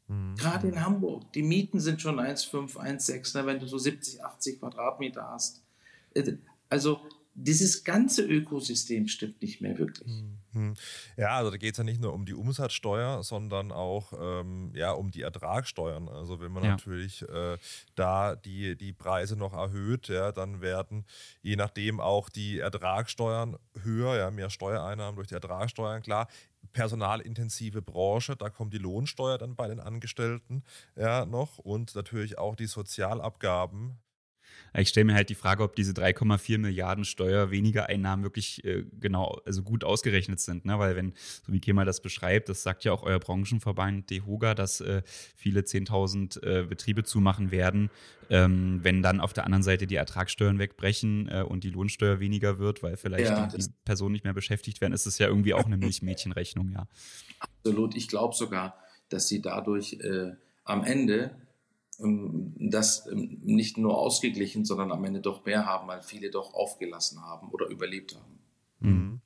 Mhm. 0.08 0.36
Gerade 0.36 0.68
in 0.68 0.84
Hamburg. 0.84 1.32
Die 1.32 1.42
Mieten 1.42 1.80
sind 1.80 2.00
schon 2.00 2.20
1,5, 2.20 2.76
1,6, 2.76 3.36
ne, 3.36 3.46
wenn 3.46 3.58
du 3.58 3.66
so 3.66 3.78
70, 3.78 4.24
80 4.24 4.60
Quadratmeter 4.60 5.28
hast. 5.28 5.62
Also 6.68 7.00
dieses 7.34 7.82
ganze 7.82 8.22
Ökosystem 8.22 9.08
stimmt 9.08 9.42
nicht 9.42 9.60
mehr 9.60 9.76
wirklich. 9.78 10.08
Mhm. 10.52 10.74
Ja, 11.16 11.36
also 11.36 11.50
da 11.50 11.56
geht 11.56 11.72
es 11.72 11.78
ja 11.78 11.84
nicht 11.84 12.00
nur 12.00 12.12
um 12.12 12.26
die 12.26 12.34
Umsatzsteuer, 12.34 13.24
sondern 13.24 13.72
auch 13.72 14.12
ähm, 14.18 14.70
ja, 14.74 14.92
um 14.92 15.10
die 15.10 15.22
Ertragssteuern. 15.22 16.08
Also 16.08 16.40
wenn 16.40 16.52
man 16.52 16.62
ja. 16.62 16.70
natürlich 16.70 17.22
äh, 17.28 17.58
da 17.96 18.36
die, 18.36 18.76
die 18.76 18.92
Preise 18.92 19.36
noch 19.36 19.52
erhöht, 19.52 20.08
ja, 20.08 20.30
dann 20.30 20.60
werden 20.60 21.04
je 21.42 21.56
nachdem 21.56 22.00
auch 22.00 22.28
die 22.28 22.60
Ertragssteuern 22.60 23.56
höher, 23.82 24.16
ja, 24.16 24.30
mehr 24.30 24.50
Steuereinnahmen 24.50 25.16
durch 25.16 25.28
die 25.28 25.34
Ertragssteuern, 25.34 26.02
klar 26.02 26.28
personalintensive 26.72 27.82
Branche, 27.82 28.36
da 28.36 28.48
kommt 28.48 28.72
die 28.72 28.78
Lohnsteuer 28.78 29.38
dann 29.38 29.54
bei 29.54 29.68
den 29.68 29.80
Angestellten 29.80 30.62
ja 30.96 31.26
noch 31.26 31.58
und 31.58 31.94
natürlich 31.94 32.38
auch 32.38 32.56
die 32.56 32.66
Sozialabgaben 32.66 33.98
ich 34.80 34.88
stelle 34.88 35.04
mir 35.04 35.14
halt 35.14 35.28
die 35.28 35.34
Frage, 35.34 35.62
ob 35.62 35.76
diese 35.76 35.92
3,4 35.92 36.58
Milliarden 36.58 37.04
Steuer 37.04 37.50
weniger 37.50 37.86
Einnahmen 37.86 38.24
wirklich 38.24 38.64
äh, 38.64 38.84
genau, 38.98 39.40
also 39.46 39.62
gut 39.62 39.84
ausgerechnet 39.84 40.40
sind. 40.40 40.64
Ne? 40.64 40.78
Weil 40.78 40.96
wenn, 40.96 41.12
so 41.46 41.52
wie 41.52 41.60
Kemal 41.60 41.84
das 41.84 42.00
beschreibt, 42.00 42.48
das 42.48 42.62
sagt 42.62 42.84
ja 42.84 42.92
auch 42.92 43.02
euer 43.02 43.20
Branchenverband 43.20 44.10
DEHOGA, 44.10 44.54
dass 44.54 44.80
äh, 44.80 45.02
viele 45.36 45.60
10.000 45.60 46.42
äh, 46.42 46.66
Betriebe 46.66 47.04
zumachen 47.04 47.52
werden, 47.52 47.90
ähm, 48.30 48.80
wenn 48.82 49.02
dann 49.02 49.20
auf 49.20 49.32
der 49.32 49.44
anderen 49.44 49.62
Seite 49.62 49.86
die 49.86 49.96
Ertragssteuern 49.96 50.58
wegbrechen 50.58 51.28
äh, 51.28 51.42
und 51.42 51.62
die 51.62 51.70
Lohnsteuer 51.70 52.18
weniger 52.18 52.58
wird, 52.58 52.82
weil 52.82 52.96
vielleicht 52.96 53.30
ja, 53.30 53.46
die, 53.46 53.64
Personen 53.84 54.12
nicht 54.12 54.24
mehr 54.24 54.34
beschäftigt 54.34 54.80
werden, 54.80 54.92
ist 54.92 55.06
es 55.06 55.18
ja 55.18 55.28
irgendwie 55.28 55.54
auch 55.54 55.66
eine 55.66 55.76
Milchmädchenrechnung, 55.76 56.72
ja. 56.72 56.88
Absolut. 57.38 57.94
Ich 57.94 58.08
glaube 58.08 58.34
sogar, 58.34 58.76
dass 59.08 59.28
sie 59.28 59.40
dadurch 59.40 59.94
äh, 60.00 60.32
am 60.64 60.82
Ende 60.82 61.30
das 61.98 63.06
ähm, 63.06 63.40
nicht 63.42 63.78
nur 63.78 63.98
ausgeglichen, 63.98 64.64
sondern 64.64 64.92
am 64.92 65.04
Ende 65.04 65.20
doch 65.20 65.44
mehr 65.44 65.66
haben, 65.66 65.88
weil 65.88 66.02
viele 66.02 66.30
doch 66.30 66.54
aufgelassen 66.54 67.22
haben 67.22 67.50
oder 67.50 67.66
überlebt 67.66 68.16
haben. 68.16 68.38
Mhm. 68.80 69.20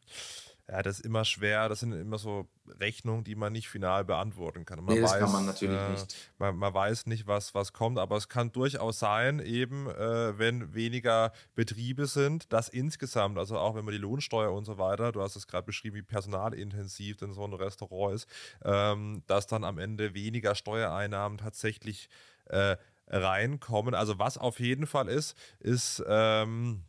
Ja, 0.70 0.82
das 0.82 0.98
ist 0.98 1.06
immer 1.06 1.24
schwer. 1.24 1.70
Das 1.70 1.80
sind 1.80 1.92
immer 1.92 2.18
so 2.18 2.46
Rechnungen, 2.78 3.24
die 3.24 3.34
man 3.34 3.54
nicht 3.54 3.70
final 3.70 4.04
beantworten 4.04 4.66
kann. 4.66 4.84
Man 4.84 4.96
nee, 4.96 5.00
das 5.00 5.12
weiß, 5.12 5.20
kann 5.20 5.32
man 5.32 5.46
natürlich 5.46 5.80
äh, 5.80 5.90
nicht. 5.92 6.16
Man, 6.36 6.56
man, 6.56 6.74
weiß 6.74 7.06
nicht, 7.06 7.26
was, 7.26 7.54
was 7.54 7.72
kommt, 7.72 7.98
aber 7.98 8.18
es 8.18 8.28
kann 8.28 8.52
durchaus 8.52 8.98
sein, 8.98 9.40
eben 9.40 9.88
äh, 9.88 10.38
wenn 10.38 10.74
weniger 10.74 11.32
Betriebe 11.54 12.06
sind, 12.06 12.52
dass 12.52 12.68
insgesamt, 12.68 13.38
also 13.38 13.56
auch 13.56 13.76
wenn 13.76 13.84
man 13.86 13.92
die 13.92 13.98
Lohnsteuer 13.98 14.52
und 14.52 14.66
so 14.66 14.76
weiter, 14.76 15.10
du 15.10 15.22
hast 15.22 15.36
es 15.36 15.46
gerade 15.46 15.64
beschrieben, 15.64 15.96
wie 15.96 16.02
personalintensiv 16.02 17.16
denn 17.16 17.32
so 17.32 17.44
ein 17.44 17.54
Restaurant 17.54 18.14
ist, 18.14 18.28
ähm, 18.62 19.22
dass 19.26 19.46
dann 19.46 19.64
am 19.64 19.78
Ende 19.78 20.12
weniger 20.12 20.54
Steuereinnahmen 20.54 21.38
tatsächlich 21.38 22.10
äh, 22.48 22.76
reinkommen. 23.08 23.94
Also 23.94 24.18
was 24.18 24.38
auf 24.38 24.60
jeden 24.60 24.86
Fall 24.86 25.08
ist, 25.08 25.36
ist, 25.60 26.02
ähm, 26.06 26.84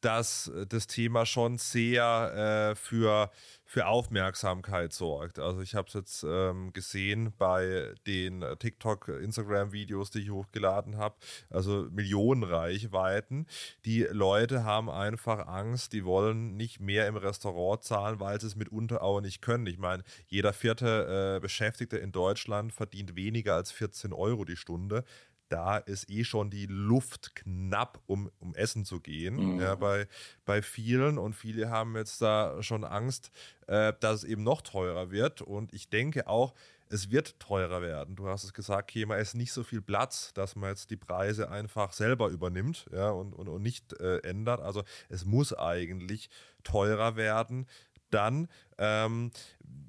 dass 0.00 0.50
das 0.68 0.86
Thema 0.86 1.26
schon 1.26 1.58
sehr 1.58 2.70
äh, 2.72 2.74
für, 2.74 3.30
für 3.70 3.86
Aufmerksamkeit 3.86 4.92
sorgt. 4.92 5.38
Also 5.38 5.60
ich 5.60 5.76
habe 5.76 5.86
es 5.86 5.94
jetzt 5.94 6.24
ähm, 6.24 6.72
gesehen 6.72 7.32
bei 7.38 7.94
den 8.04 8.44
TikTok, 8.58 9.06
Instagram-Videos, 9.06 10.10
die 10.10 10.22
ich 10.22 10.30
hochgeladen 10.30 10.96
habe, 10.96 11.14
also 11.50 11.86
Millionen 11.92 12.42
Reichweiten. 12.42 13.46
Die 13.84 14.08
Leute 14.10 14.64
haben 14.64 14.90
einfach 14.90 15.46
Angst, 15.46 15.92
die 15.92 16.04
wollen 16.04 16.56
nicht 16.56 16.80
mehr 16.80 17.06
im 17.06 17.14
Restaurant 17.14 17.84
zahlen, 17.84 18.18
weil 18.18 18.40
sie 18.40 18.48
es 18.48 18.56
mitunter 18.56 19.02
auch 19.02 19.20
nicht 19.20 19.40
können. 19.40 19.68
Ich 19.68 19.78
meine, 19.78 20.02
jeder 20.26 20.52
vierte 20.52 21.36
äh, 21.36 21.40
Beschäftigte 21.40 21.96
in 21.96 22.10
Deutschland 22.10 22.72
verdient 22.72 23.14
weniger 23.14 23.54
als 23.54 23.70
14 23.70 24.12
Euro 24.12 24.44
die 24.44 24.56
Stunde 24.56 25.04
da 25.50 25.76
ist 25.76 26.08
eh 26.08 26.24
schon 26.24 26.50
die 26.50 26.66
Luft 26.66 27.34
knapp, 27.34 28.00
um, 28.06 28.30
um 28.38 28.54
essen 28.54 28.84
zu 28.84 29.00
gehen. 29.00 29.54
Mhm. 29.54 29.60
Ja, 29.60 29.74
bei, 29.74 30.08
bei 30.44 30.62
vielen 30.62 31.18
und 31.18 31.34
viele 31.34 31.70
haben 31.70 31.96
jetzt 31.96 32.22
da 32.22 32.62
schon 32.62 32.84
Angst, 32.84 33.30
äh, 33.66 33.92
dass 34.00 34.22
es 34.22 34.24
eben 34.24 34.42
noch 34.42 34.62
teurer 34.62 35.10
wird. 35.10 35.42
Und 35.42 35.74
ich 35.74 35.90
denke 35.90 36.28
auch, 36.28 36.54
es 36.90 37.10
wird 37.10 37.38
teurer 37.38 37.82
werden. 37.82 38.16
Du 38.16 38.26
hast 38.28 38.44
es 38.44 38.52
gesagt, 38.52 38.90
Kema 38.90 39.16
ist 39.16 39.34
nicht 39.34 39.52
so 39.52 39.62
viel 39.62 39.80
Platz, 39.80 40.32
dass 40.34 40.56
man 40.56 40.70
jetzt 40.70 40.90
die 40.90 40.96
Preise 40.96 41.50
einfach 41.50 41.92
selber 41.92 42.28
übernimmt 42.28 42.86
ja, 42.92 43.10
und, 43.10 43.32
und, 43.32 43.48
und 43.48 43.62
nicht 43.62 43.92
äh, 44.00 44.18
ändert. 44.18 44.60
Also 44.60 44.82
es 45.08 45.24
muss 45.24 45.56
eigentlich 45.56 46.30
teurer 46.64 47.16
werden. 47.16 47.66
Dann 48.10 48.48
ähm, 48.78 49.30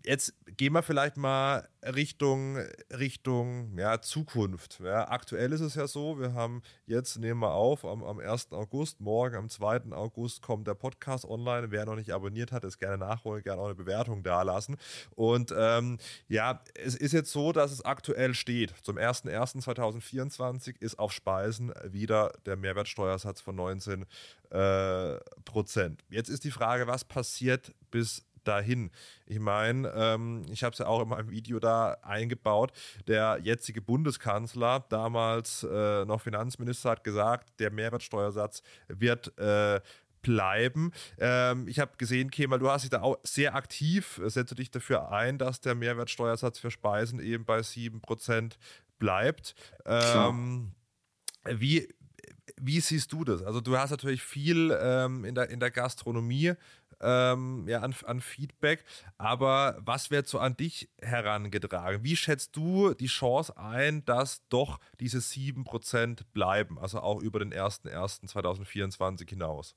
jetzt 0.06 0.34
gehen 0.58 0.74
wir 0.74 0.84
vielleicht 0.84 1.18
mal 1.18 1.68
Richtung, 1.84 2.58
Richtung 2.92 3.78
ja, 3.78 4.02
Zukunft. 4.02 4.80
Ja, 4.84 5.10
aktuell 5.10 5.52
ist 5.54 5.62
es 5.62 5.76
ja 5.76 5.88
so, 5.88 6.20
wir 6.20 6.34
haben 6.34 6.62
jetzt, 6.86 7.18
nehmen 7.18 7.40
wir 7.40 7.54
auf, 7.54 7.86
am, 7.86 8.04
am 8.04 8.20
1. 8.20 8.52
August, 8.52 9.00
morgen 9.00 9.36
am 9.36 9.50
2. 9.50 9.92
August 9.92 10.42
kommt 10.42 10.68
der 10.68 10.76
Podcast 10.76 11.26
online. 11.26 11.72
Wer 11.72 11.86
noch 11.86 11.96
nicht 11.96 12.12
abonniert 12.14 12.52
hat, 12.52 12.64
ist 12.64 12.78
gerne 12.78 12.98
nachholen, 12.98 13.42
gerne 13.44 13.62
auch 13.62 13.66
eine 13.66 13.76
Bewertung 13.76 14.24
dalassen. 14.24 14.78
Und 15.16 15.54
ähm, 15.58 15.98
ja, 16.28 16.62
es 16.76 16.96
ist 16.96 17.14
jetzt 17.14 17.32
so, 17.32 17.52
dass 17.52 17.72
es 17.72 17.84
aktuell 17.84 18.34
steht. 18.34 18.74
Zum 18.84 18.98
01.01.2024 18.98 20.76
ist 20.80 21.00
auf 21.00 21.12
Speisen 21.12 21.74
wieder 21.86 22.34
der 22.46 22.58
Mehrwertsteuersatz 22.58 23.42
von 23.42 23.56
19 23.56 24.06
äh, 24.52 25.20
Prozent. 25.46 26.04
Jetzt 26.10 26.30
ist 26.30 26.44
die 26.44 26.52
Frage, 26.52 26.88
was 26.88 27.06
passiert 27.06 27.74
bis 27.90 28.26
dahin. 28.44 28.92
Ich 29.26 29.40
meine, 29.40 29.92
ähm, 29.96 30.46
ich 30.52 30.64
habe 30.64 30.74
es 30.74 30.80
ja 30.80 30.88
auch 30.88 31.02
in 31.02 31.10
meinem 31.10 31.30
Video 31.30 31.60
da 31.60 31.98
eingebaut. 32.02 32.72
Der 33.08 33.40
jetzige 33.42 33.82
Bundeskanzler, 33.82 34.86
damals 34.90 35.64
äh, 35.64 36.06
noch 36.06 36.22
Finanzminister, 36.22 36.92
hat 36.92 37.04
gesagt, 37.04 37.60
der 37.60 37.72
Mehrwertsteuersatz 37.72 38.64
wird 38.88 39.38
äh, 39.38 39.80
bleiben. 40.22 40.92
Ähm, 41.20 41.68
ich 41.68 41.80
habe 41.80 41.98
gesehen, 41.98 42.30
Kemal, 42.30 42.60
du 42.60 42.70
hast 42.70 42.84
dich 42.84 42.92
da 42.92 43.02
auch 43.02 43.18
sehr 43.24 43.56
aktiv, 43.56 44.22
setze 44.26 44.56
dich 44.56 44.72
dafür 44.72 45.12
ein, 45.12 45.38
dass 45.38 45.62
der 45.62 45.76
Mehrwertsteuersatz 45.76 46.60
für 46.60 46.72
Speisen 46.72 47.20
eben 47.20 47.46
bei 47.46 47.60
7% 47.60 48.54
bleibt. 49.00 49.56
Ähm, 49.86 50.72
wie, 51.46 51.88
wie 52.62 52.80
siehst 52.80 53.12
du 53.12 53.24
das? 53.24 53.42
Also 53.42 53.60
du 53.60 53.78
hast 53.78 53.92
natürlich 53.92 54.22
viel 54.22 54.78
ähm, 54.82 55.26
in, 55.26 55.36
der, 55.36 55.50
in 55.50 55.60
der 55.60 55.72
Gastronomie 55.72 56.54
ähm, 57.02 57.68
ja, 57.68 57.80
an, 57.80 57.96
an 58.06 58.22
Feedback. 58.22 58.84
Aber 59.18 59.78
was 59.80 60.12
wird 60.12 60.28
so 60.28 60.40
an 60.40 60.56
dich 60.56 60.90
herangetragen? 61.02 62.04
Wie 62.04 62.16
schätzt 62.16 62.56
du 62.56 62.94
die 62.94 63.08
Chance 63.08 63.58
ein, 63.58 64.06
dass 64.06 64.48
doch 64.50 64.80
diese 65.00 65.18
7% 65.18 66.22
bleiben, 66.34 66.80
also 66.80 67.00
auch 67.00 67.22
über 67.22 67.40
den 67.40 67.54
01.01.2024 67.54 69.30
hinaus? 69.30 69.76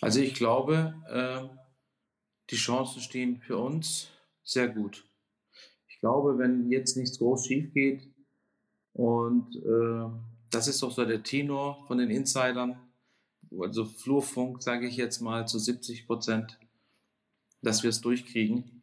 Also 0.00 0.20
ich 0.20 0.34
glaube, 0.34 0.94
äh, 1.08 1.56
die 2.50 2.56
Chancen 2.56 3.00
stehen 3.00 3.40
für 3.40 3.58
uns 3.58 4.10
sehr 4.42 4.68
gut. 4.68 5.04
Ich 5.86 6.00
glaube, 6.00 6.38
wenn 6.38 6.70
jetzt 6.70 6.96
nichts 6.96 7.18
groß 7.18 7.46
schief 7.46 7.72
geht 7.72 8.08
und 8.94 9.54
äh, 9.56 10.39
das 10.50 10.68
ist 10.68 10.82
doch 10.82 10.90
so 10.90 11.04
der 11.04 11.22
Tenor 11.22 11.84
von 11.86 11.98
den 11.98 12.10
Insidern, 12.10 12.76
also 13.58 13.84
Flurfunk, 13.84 14.62
sage 14.62 14.86
ich 14.86 14.96
jetzt 14.96 15.20
mal, 15.20 15.46
zu 15.46 15.58
70 15.58 16.06
Prozent, 16.06 16.58
dass 17.62 17.82
wir 17.82 17.90
es 17.90 18.00
durchkriegen. 18.00 18.82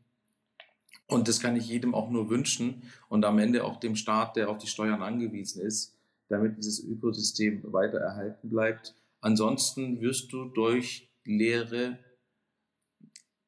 Und 1.07 1.27
das 1.27 1.39
kann 1.39 1.55
ich 1.55 1.67
jedem 1.67 1.95
auch 1.95 2.09
nur 2.09 2.29
wünschen 2.29 2.83
und 3.07 3.23
am 3.23 3.39
Ende 3.39 3.63
auch 3.63 3.79
dem 3.79 3.95
Staat, 3.95 4.35
der 4.35 4.49
auf 4.49 4.57
die 4.57 4.67
Steuern 4.67 5.01
angewiesen 5.01 5.61
ist, 5.61 5.95
damit 6.27 6.57
dieses 6.57 6.83
Ökosystem 6.83 7.61
weiter 7.71 7.99
erhalten 7.99 8.49
bleibt. 8.49 8.93
Ansonsten 9.21 10.01
wirst 10.01 10.33
du 10.33 10.45
durch 10.45 11.09
leere, 11.23 11.97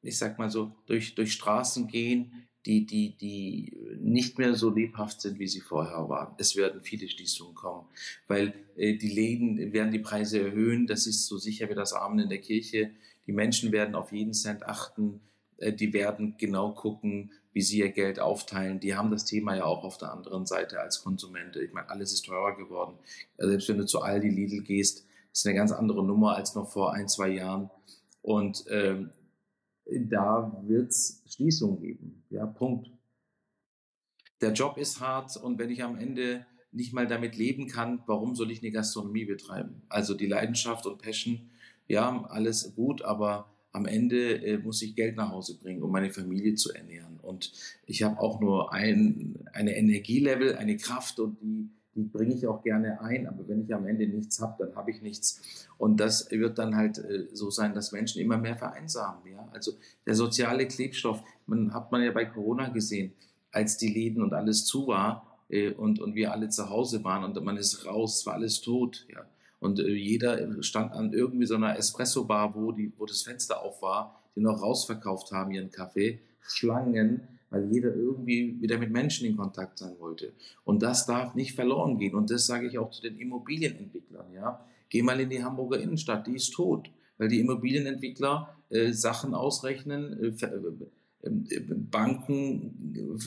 ich 0.00 0.16
sag 0.16 0.38
mal 0.38 0.50
so, 0.50 0.74
durch, 0.86 1.14
durch 1.14 1.32
Straßen 1.32 1.86
gehen, 1.86 2.48
die, 2.66 2.84
die, 2.84 3.16
die 3.16 3.72
nicht 4.00 4.38
mehr 4.38 4.54
so 4.54 4.70
lebhaft 4.70 5.20
sind, 5.22 5.38
wie 5.38 5.46
sie 5.46 5.60
vorher 5.60 6.08
waren. 6.08 6.34
Es 6.38 6.56
werden 6.56 6.82
viele 6.82 7.08
Schließungen 7.08 7.54
kommen, 7.54 7.86
weil 8.28 8.52
äh, 8.76 8.96
die 8.96 9.10
Läden 9.10 9.72
werden 9.72 9.92
die 9.92 9.98
Preise 9.98 10.40
erhöhen. 10.40 10.86
Das 10.86 11.06
ist 11.06 11.26
so 11.26 11.38
sicher 11.38 11.70
wie 11.70 11.74
das 11.74 11.92
Amen 11.92 12.18
in 12.18 12.28
der 12.28 12.40
Kirche. 12.40 12.90
Die 13.26 13.32
Menschen 13.32 13.72
werden 13.72 13.94
auf 13.94 14.12
jeden 14.12 14.34
Cent 14.34 14.64
achten. 14.64 15.20
äh, 15.58 15.72
die 15.72 15.92
werden 15.92 16.34
genau 16.38 16.72
gucken, 16.72 17.32
wie 17.52 17.62
sie 17.62 17.78
ihr 17.78 17.90
Geld 17.90 18.20
aufteilen. 18.20 18.78
Die 18.80 18.94
haben 18.94 19.10
das 19.10 19.24
Thema 19.24 19.56
ja 19.56 19.64
auch 19.64 19.82
auf 19.82 19.98
der 19.98 20.12
anderen 20.12 20.46
Seite 20.46 20.80
als 20.80 21.02
Konsumente. 21.02 21.62
Ich 21.62 21.72
meine, 21.72 21.88
alles 21.90 22.12
ist 22.12 22.26
teurer 22.26 22.56
geworden. 22.56 22.94
Also 23.38 23.50
selbst 23.50 23.68
wenn 23.68 23.78
du 23.78 23.86
zu 23.86 24.02
Aldi, 24.02 24.28
Lidl 24.28 24.62
gehst, 24.62 25.06
ist 25.32 25.46
eine 25.46 25.56
ganz 25.56 25.72
andere 25.72 26.04
Nummer 26.04 26.36
als 26.36 26.54
noch 26.54 26.70
vor 26.70 26.92
ein, 26.92 27.08
zwei 27.08 27.28
Jahren. 27.28 27.70
Und 28.22 28.64
ähm, 28.68 29.10
da 29.90 30.62
wird 30.66 30.90
es 30.90 31.22
Schließungen 31.26 31.80
geben. 31.80 32.22
Ja, 32.30 32.46
Punkt. 32.46 32.90
Der 34.40 34.52
Job 34.52 34.78
ist 34.78 35.00
hart 35.00 35.36
und 35.36 35.58
wenn 35.58 35.70
ich 35.70 35.82
am 35.82 35.96
Ende 35.96 36.46
nicht 36.72 36.92
mal 36.92 37.06
damit 37.06 37.36
leben 37.36 37.66
kann, 37.66 38.02
warum 38.06 38.34
soll 38.34 38.50
ich 38.50 38.62
eine 38.62 38.70
Gastronomie 38.70 39.24
betreiben? 39.24 39.82
Also 39.88 40.14
die 40.14 40.26
Leidenschaft 40.26 40.86
und 40.86 41.02
Passion, 41.02 41.50
ja, 41.88 42.24
alles 42.28 42.74
gut, 42.76 43.02
aber 43.02 43.50
am 43.72 43.86
Ende 43.86 44.44
äh, 44.44 44.58
muss 44.58 44.82
ich 44.82 44.94
Geld 44.94 45.16
nach 45.16 45.30
Hause 45.30 45.58
bringen, 45.58 45.82
um 45.82 45.90
meine 45.90 46.10
Familie 46.10 46.54
zu 46.54 46.72
ernähren. 46.72 47.18
Und 47.20 47.52
ich 47.86 48.02
habe 48.02 48.18
auch 48.18 48.40
nur 48.40 48.72
ein 48.72 49.44
eine 49.52 49.76
Energielevel, 49.76 50.56
eine 50.56 50.76
Kraft 50.76 51.20
und 51.20 51.40
die, 51.40 51.70
die 52.00 52.08
bringe 52.08 52.34
ich 52.34 52.46
auch 52.46 52.62
gerne 52.62 53.00
ein. 53.00 53.26
Aber 53.26 53.46
wenn 53.48 53.62
ich 53.62 53.74
am 53.74 53.86
Ende 53.86 54.06
nichts 54.06 54.40
habe, 54.40 54.64
dann 54.64 54.74
habe 54.76 54.90
ich 54.90 55.02
nichts. 55.02 55.68
Und 55.78 56.00
das 56.00 56.30
wird 56.30 56.58
dann 56.58 56.76
halt 56.76 56.98
äh, 56.98 57.26
so 57.32 57.50
sein, 57.50 57.74
dass 57.74 57.92
Menschen 57.92 58.20
immer 58.20 58.38
mehr 58.38 58.56
vereinsamen. 58.56 59.20
Ja? 59.30 59.48
Also 59.52 59.72
der 60.06 60.14
soziale 60.14 60.66
Klebstoff, 60.66 61.22
man 61.46 61.74
hat 61.74 61.92
man 61.92 62.02
ja 62.02 62.10
bei 62.10 62.24
Corona 62.24 62.68
gesehen, 62.68 63.12
als 63.52 63.76
die 63.76 63.92
Läden 63.92 64.22
und 64.22 64.32
alles 64.32 64.64
zu 64.64 64.86
war 64.86 65.38
äh, 65.48 65.72
und, 65.72 66.00
und 66.00 66.14
wir 66.14 66.32
alle 66.32 66.48
zu 66.48 66.70
Hause 66.70 67.04
waren 67.04 67.24
und 67.24 67.44
man 67.44 67.56
ist 67.56 67.84
raus, 67.86 68.24
war 68.24 68.34
alles 68.34 68.60
tot. 68.60 69.06
Ja? 69.12 69.26
Und 69.58 69.78
äh, 69.78 69.92
jeder 69.92 70.62
stand 70.62 70.92
an 70.92 71.12
irgendwie 71.12 71.46
so 71.46 71.54
einer 71.54 71.76
Espresso-Bar, 71.76 72.54
wo, 72.54 72.74
wo 72.96 73.06
das 73.06 73.22
Fenster 73.22 73.62
auf 73.62 73.82
war, 73.82 74.22
die 74.34 74.40
noch 74.40 74.62
rausverkauft 74.62 75.32
haben 75.32 75.50
ihren 75.52 75.70
Kaffee. 75.70 76.20
Schlangen, 76.40 77.28
weil 77.50 77.70
jeder 77.72 77.94
irgendwie 77.94 78.56
wieder 78.60 78.78
mit 78.78 78.90
Menschen 78.90 79.26
in 79.26 79.36
Kontakt 79.36 79.78
sein 79.78 79.94
wollte. 79.98 80.32
Und 80.64 80.82
das 80.82 81.06
darf 81.06 81.34
nicht 81.34 81.54
verloren 81.54 81.98
gehen. 81.98 82.14
Und 82.14 82.30
das 82.30 82.46
sage 82.46 82.66
ich 82.66 82.78
auch 82.78 82.90
zu 82.90 83.02
den 83.02 83.18
Immobilienentwicklern. 83.18 84.32
Ja? 84.32 84.64
Geh 84.88 85.02
mal 85.02 85.20
in 85.20 85.30
die 85.30 85.42
Hamburger 85.42 85.80
Innenstadt, 85.80 86.26
die 86.26 86.36
ist 86.36 86.52
tot, 86.52 86.90
weil 87.18 87.28
die 87.28 87.40
Immobilienentwickler 87.40 88.54
äh, 88.70 88.92
Sachen 88.92 89.34
ausrechnen, 89.34 90.34
äh, 90.40 90.46
ähm, 90.46 90.78
Banken 91.90 93.18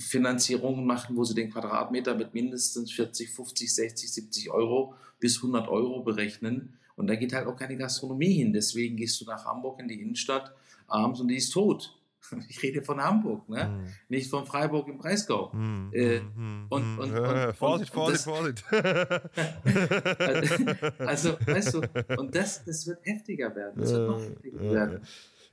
Finanzierungen 0.00 0.84
machen, 0.84 1.16
wo 1.16 1.24
sie 1.24 1.34
den 1.34 1.50
Quadratmeter 1.50 2.14
mit 2.14 2.34
mindestens 2.34 2.92
40, 2.92 3.30
50, 3.30 3.74
60, 3.74 4.12
70 4.12 4.50
Euro 4.50 4.94
bis 5.18 5.36
100 5.36 5.68
Euro 5.68 6.02
berechnen. 6.02 6.74
Und 6.96 7.06
da 7.06 7.14
geht 7.14 7.32
halt 7.32 7.46
auch 7.46 7.56
keine 7.56 7.76
Gastronomie 7.76 8.34
hin. 8.34 8.52
Deswegen 8.52 8.96
gehst 8.96 9.20
du 9.20 9.24
nach 9.24 9.44
Hamburg 9.44 9.80
in 9.80 9.88
die 9.88 10.00
Innenstadt 10.00 10.52
abends 10.88 11.20
und 11.20 11.28
die 11.28 11.36
ist 11.36 11.50
tot. 11.50 11.97
Ich 12.48 12.62
rede 12.62 12.82
von 12.82 13.02
Hamburg, 13.02 13.48
ne? 13.48 13.68
Mm. 13.68 13.86
nicht 14.08 14.30
von 14.30 14.46
Freiburg 14.46 14.86
im 14.88 14.98
Breisgau. 14.98 15.50
Mm, 15.52 15.90
äh, 15.92 16.20
mm, 16.20 16.66
und, 16.68 16.98
und, 16.98 17.18
und, 17.18 17.54
Vorsicht, 17.54 17.92
Vorsicht, 17.92 18.24
Vorsicht. 18.24 18.64
also, 20.98 21.36
weißt 21.46 21.74
du, 21.74 21.82
und 22.18 22.34
das, 22.34 22.64
das 22.64 22.86
wird 22.86 23.04
heftiger 23.04 23.54
werden. 23.54 23.80
Das 23.80 23.92
wird 23.92 24.08
noch 24.08 24.20
heftiger 24.20 24.60
werden. 24.60 25.02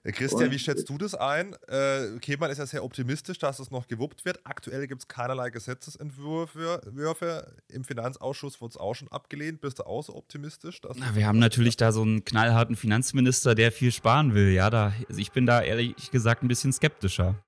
Äh, 0.06 0.12
Christian, 0.12 0.52
wie 0.52 0.60
schätzt 0.60 0.88
du 0.88 0.98
das 0.98 1.16
ein? 1.16 1.56
Äh, 1.68 2.20
Kemal 2.22 2.52
ist 2.52 2.60
ja 2.60 2.66
sehr 2.66 2.84
optimistisch, 2.84 3.40
dass 3.40 3.60
es 3.60 3.72
noch 3.72 3.88
gewuppt 3.88 4.24
wird. 4.24 4.40
Aktuell 4.44 4.88
gibt 4.88 5.02
es 5.02 5.08
keinerlei 5.08 5.50
Gesetzesentwürfe. 5.50 7.56
Im 7.70 7.84
Finanzausschuss 7.84 8.62
wurde 8.62 8.72
es 8.72 8.78
auch 8.78 8.94
schon 8.94 9.08
abgelehnt. 9.10 9.62
Bist 9.62 9.80
du 9.80 9.84
auch 9.84 10.04
so 10.04 10.16
optimistisch? 10.16 10.80
Na, 10.96 11.16
wir 11.16 11.26
haben 11.26 11.40
natürlich 11.40 11.76
da 11.76 11.92
so 11.92 12.04
einen 12.04 12.24
knallharten 12.24 12.76
Finanzminister, 12.76 13.56
der 13.56 13.72
viel 13.72 13.92
sparen 13.92 14.36
will. 14.36 14.52
Ja, 14.52 14.70
da, 14.70 14.94
also 15.10 15.20
ich 15.20 15.32
bin 15.32 15.48
da 15.48 15.62
ehrlich 15.62 16.12
gesagt 16.12 16.44
ein 16.44 16.48
bisschen 16.48 16.72
skeptischer. 16.72 17.44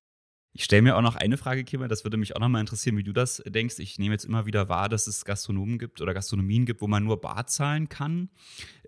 Ich 0.58 0.64
stelle 0.64 0.82
mir 0.82 0.98
auch 0.98 1.04
noch 1.04 1.16
eine 1.16 1.38
Frage, 1.38 1.64
Kimmer, 1.64 1.88
das 1.88 2.04
würde 2.04 2.18
mich 2.18 2.36
auch 2.36 2.40
noch 2.40 2.50
mal 2.50 2.60
interessieren, 2.60 2.98
wie 2.98 3.04
du 3.04 3.14
das 3.14 3.44
denkst. 3.46 3.78
Ich 3.78 4.00
nehme 4.00 4.16
jetzt 4.16 4.26
immer 4.26 4.48
wieder 4.48 4.70
wahr, 4.70 4.90
dass 4.90 5.06
es 5.06 5.24
Gastronomen 5.24 5.78
gibt 5.78 6.02
oder 6.02 6.16
Gastronomien 6.16 6.66
gibt, 6.66 6.82
wo 6.82 6.88
man 6.88 7.04
nur 7.04 7.22
bar 7.22 7.46
zahlen 7.46 7.90
kann. 7.90 8.30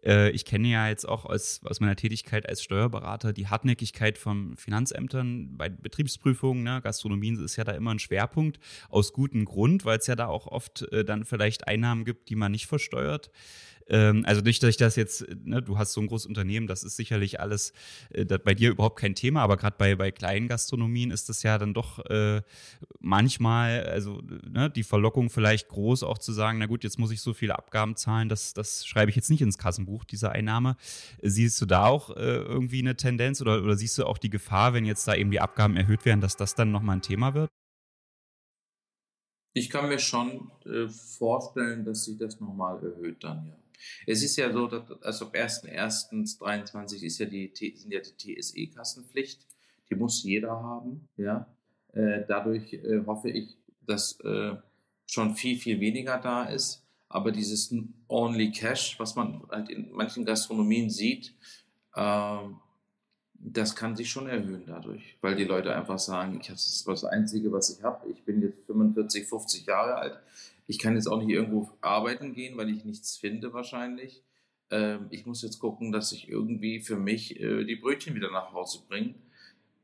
Äh, 0.04 0.32
ich 0.32 0.46
kenne 0.46 0.68
ja 0.68 0.90
jetzt 0.90 1.08
auch 1.08 1.26
aus, 1.26 1.62
aus 1.64 1.80
meiner 1.80 1.96
Tätigkeit 1.96 2.50
als 2.50 2.64
Steuerberater 2.64 3.34
die 3.34 3.50
Hartnäckigkeit 3.50 4.18
von 4.18 4.58
Finanzämtern 4.58 5.58
bei 5.58 5.70
Betriebsprüfungen. 5.70 6.64
Ne? 6.64 6.82
Gastronomien 6.82 7.40
ist 7.40 7.58
ja 7.58 7.66
da 7.66 7.74
immer 7.74 7.92
ein 7.92 8.00
Schwerpunkt, 8.00 8.60
aus 8.90 9.14
gutem 9.14 9.46
Grund, 9.46 9.86
weil 9.86 10.00
es 10.00 10.08
ja 10.08 10.16
da 10.16 10.26
auch 10.26 10.48
oft 10.48 10.92
äh, 10.92 11.06
dann 11.06 11.24
vielleicht 11.24 11.68
Einnahmen 11.68 12.04
gibt, 12.04 12.30
die 12.30 12.36
man 12.36 12.52
nicht 12.52 12.66
versteuert. 12.66 13.30
Ähm, 13.90 14.24
also 14.26 14.42
dass 14.42 14.50
ich 14.64 14.78
das 14.78 14.96
jetzt, 14.96 15.26
ne, 15.44 15.62
du 15.62 15.78
hast 15.78 15.94
so 15.94 16.02
ein 16.02 16.08
großes 16.08 16.28
Unternehmen, 16.28 16.68
das 16.68 16.84
ist 16.84 16.96
sicherlich 16.96 17.40
alles 17.40 17.74
äh, 18.12 18.26
bei 18.26 18.54
dir 18.54 18.70
überhaupt 18.70 19.00
kein 19.00 19.16
Thema, 19.16 19.42
aber 19.42 19.58
gerade 19.58 19.76
bei, 19.78 19.96
bei 19.96 20.12
kleinen 20.12 20.48
Gastronomien 20.48 21.12
ist 21.12 21.30
das 21.30 21.44
ja 21.44 21.58
dann 21.58 21.74
doch 21.74 22.00
äh, 22.06 22.42
manchmal, 23.00 23.84
also 23.84 24.22
ne, 24.48 24.70
die 24.70 24.84
Verlockung 24.84 25.30
vielleicht 25.30 25.70
groß, 25.70 26.04
auch 26.04 26.20
zu 26.20 26.32
sagen, 26.32 26.60
na 26.60 26.68
gut, 26.68 26.84
jetzt 26.84 27.00
muss 27.00 27.12
ich 27.12 27.22
so 27.22 27.34
viele 27.34 27.58
Abgaben 27.58 27.96
zahlen, 27.96 28.30
das, 28.30 28.54
das 28.54 28.86
schreibe 28.86 29.10
ich 29.10 29.16
jetzt 29.16 29.30
nicht 29.30 29.42
ins 29.42 29.58
Kassenbuch, 29.58 30.06
diese 30.06 30.32
Einnahme. 30.32 30.78
Siehst 31.22 31.60
du 31.62 31.66
da 31.66 31.88
auch 31.88 32.16
äh, 32.16 32.20
irgendwie 32.20 32.80
eine 32.80 32.96
Tendenz 32.96 33.42
oder, 33.42 33.64
oder 33.64 33.76
siehst 33.76 33.98
du 33.98 34.06
auch 34.06 34.18
die 34.18 34.30
Gefahr, 34.30 34.74
wenn 34.74 34.86
jetzt 34.86 35.08
da 35.08 35.16
eben 35.16 35.32
die 35.32 35.42
Abgaben 35.42 35.76
erhöht 35.76 36.06
werden, 36.06 36.22
dass 36.22 36.38
das 36.38 36.56
dann 36.56 36.72
nochmal 36.72 36.98
ein 36.98 37.02
Thema 37.02 37.34
wird? 37.34 37.50
Ich 39.54 39.70
kann 39.70 39.90
mir 39.90 40.00
schon 40.00 40.52
äh, 40.66 40.88
vorstellen, 40.88 41.84
dass 41.84 42.06
sich 42.06 42.18
das 42.18 42.40
nochmal 42.40 42.84
erhöht 42.84 43.24
dann, 43.24 43.48
ja. 43.48 43.56
Es 44.06 44.24
ist 44.24 44.36
ja 44.38 44.52
so, 44.52 44.68
dass 44.68 45.02
also 45.02 45.26
ab 45.26 45.36
1.1.23 45.36 47.04
ist 47.04 47.20
ja 47.20 47.26
die, 47.26 47.52
sind 47.54 47.92
ja 47.92 48.00
die 48.00 48.40
TSE-Kassenpflicht. 48.40 49.46
Die 49.90 49.96
muss 49.96 50.24
jeder 50.24 50.52
haben. 50.52 51.08
Ja? 51.18 51.48
Äh, 51.94 52.24
dadurch 52.28 52.74
äh, 52.74 53.02
hoffe 53.06 53.30
ich, 53.30 53.58
dass 53.86 54.20
äh, 54.22 54.56
schon 55.08 55.36
viel, 55.36 55.58
viel 55.58 55.80
weniger 55.80 56.20
da 56.20 56.44
ist. 56.46 56.86
Aber 57.08 57.32
dieses 57.32 57.74
Only 58.08 58.52
Cash, 58.52 59.00
was 59.00 59.16
man 59.16 59.42
halt 59.50 59.70
in 59.70 59.92
manchen 59.92 60.26
Gastronomien 60.26 60.92
sieht, 60.92 61.34
ähm, 61.96 62.58
das 63.34 63.76
kann 63.76 63.96
sich 63.96 64.10
schon 64.10 64.28
erhöhen 64.28 64.64
dadurch, 64.68 65.18
weil 65.22 65.36
die 65.36 65.46
Leute 65.46 65.74
einfach 65.74 65.98
sagen, 65.98 66.40
ich, 66.42 66.48
das 66.48 66.68
ist 66.68 66.88
das 66.88 67.06
Einzige, 67.06 67.52
was 67.52 67.76
ich 67.76 67.84
habe. 67.84 68.10
Ich 68.10 68.24
bin 68.24 68.42
jetzt 68.42 68.66
45, 68.68 69.28
50 69.28 69.66
Jahre 69.66 69.96
alt. 69.96 70.20
Ich 70.70 70.78
kann 70.78 70.94
jetzt 70.94 71.08
auch 71.08 71.20
nicht 71.20 71.32
irgendwo 71.32 71.72
arbeiten 71.82 72.36
gehen, 72.36 72.56
weil 72.56 72.70
ich 72.70 72.86
nichts 72.86 73.18
finde 73.18 73.54
wahrscheinlich. 73.54 74.22
Ähm, 74.70 75.08
ich 75.10 75.26
muss 75.26 75.42
jetzt 75.42 75.58
gucken, 75.58 75.92
dass 75.92 76.12
ich 76.12 76.30
irgendwie 76.30 76.80
für 76.80 76.96
mich 76.96 77.40
äh, 77.40 77.64
die 77.64 77.76
Brötchen 77.76 78.14
wieder 78.14 78.30
nach 78.30 78.54
Hause 78.54 78.84
bringe. 78.88 79.16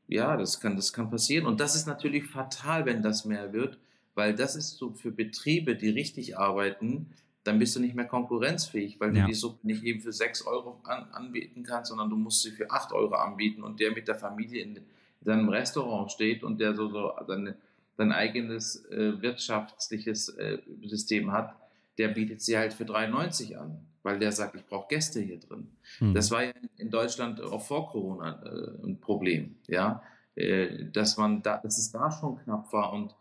Ja, 0.06 0.36
das 0.36 0.60
kann, 0.60 0.76
das 0.76 0.92
kann 0.92 1.10
passieren. 1.10 1.44
Und 1.44 1.58
das 1.58 1.74
ist 1.74 1.88
natürlich 1.88 2.26
fatal, 2.26 2.86
wenn 2.86 3.02
das 3.02 3.24
mehr 3.24 3.52
wird, 3.52 3.78
weil 4.14 4.36
das 4.36 4.54
ist 4.54 4.76
so 4.76 4.92
für 4.92 5.10
Betriebe, 5.10 5.74
die 5.74 5.88
richtig 5.88 6.38
arbeiten, 6.38 7.12
dann 7.42 7.58
bist 7.58 7.74
du 7.74 7.80
nicht 7.80 7.96
mehr 7.96 8.04
konkurrenzfähig, 8.04 9.00
weil 9.00 9.16
ja. 9.16 9.22
du 9.22 9.26
die 9.26 9.34
Suppe 9.34 9.66
nicht 9.66 9.82
eben 9.82 10.00
für 10.00 10.12
6 10.12 10.46
Euro 10.46 10.80
an, 10.84 11.08
anbieten 11.10 11.64
kannst, 11.64 11.88
sondern 11.88 12.10
du 12.10 12.16
musst 12.16 12.42
sie 12.42 12.52
für 12.52 12.70
8 12.70 12.92
Euro 12.92 13.16
anbieten 13.16 13.64
und 13.64 13.80
der 13.80 13.90
mit 13.90 14.06
der 14.06 14.14
Familie 14.14 14.62
in, 14.62 14.76
in 14.76 14.84
seinem 15.24 15.48
Restaurant 15.48 16.12
steht 16.12 16.44
und 16.44 16.60
der 16.60 16.76
so, 16.76 16.88
so 16.88 17.12
seine 17.26 17.56
sein 17.96 18.12
eigenes 18.12 18.84
äh, 18.86 19.20
wirtschaftliches 19.20 20.28
äh, 20.30 20.58
System 20.84 21.32
hat, 21.32 21.56
der 21.98 22.08
bietet 22.08 22.42
sie 22.42 22.58
halt 22.58 22.74
für 22.74 22.84
93 22.84 23.58
an, 23.58 23.86
weil 24.02 24.18
der 24.18 24.32
sagt, 24.32 24.54
ich 24.54 24.66
brauche 24.66 24.88
Gäste 24.88 25.20
hier 25.20 25.40
drin. 25.40 25.68
Mhm. 26.00 26.14
Das 26.14 26.30
war 26.30 26.42
in 26.76 26.90
Deutschland 26.90 27.40
auch 27.40 27.62
vor 27.62 27.90
Corona 27.90 28.42
äh, 28.44 28.86
ein 28.86 29.00
Problem, 29.00 29.56
ja, 29.66 30.02
äh, 30.34 30.84
dass 30.92 31.16
man 31.16 31.42
da, 31.42 31.58
dass 31.58 31.78
es 31.78 31.90
da 31.90 32.10
schon 32.10 32.38
knapp 32.38 32.72
war 32.72 32.92
und 32.92 33.14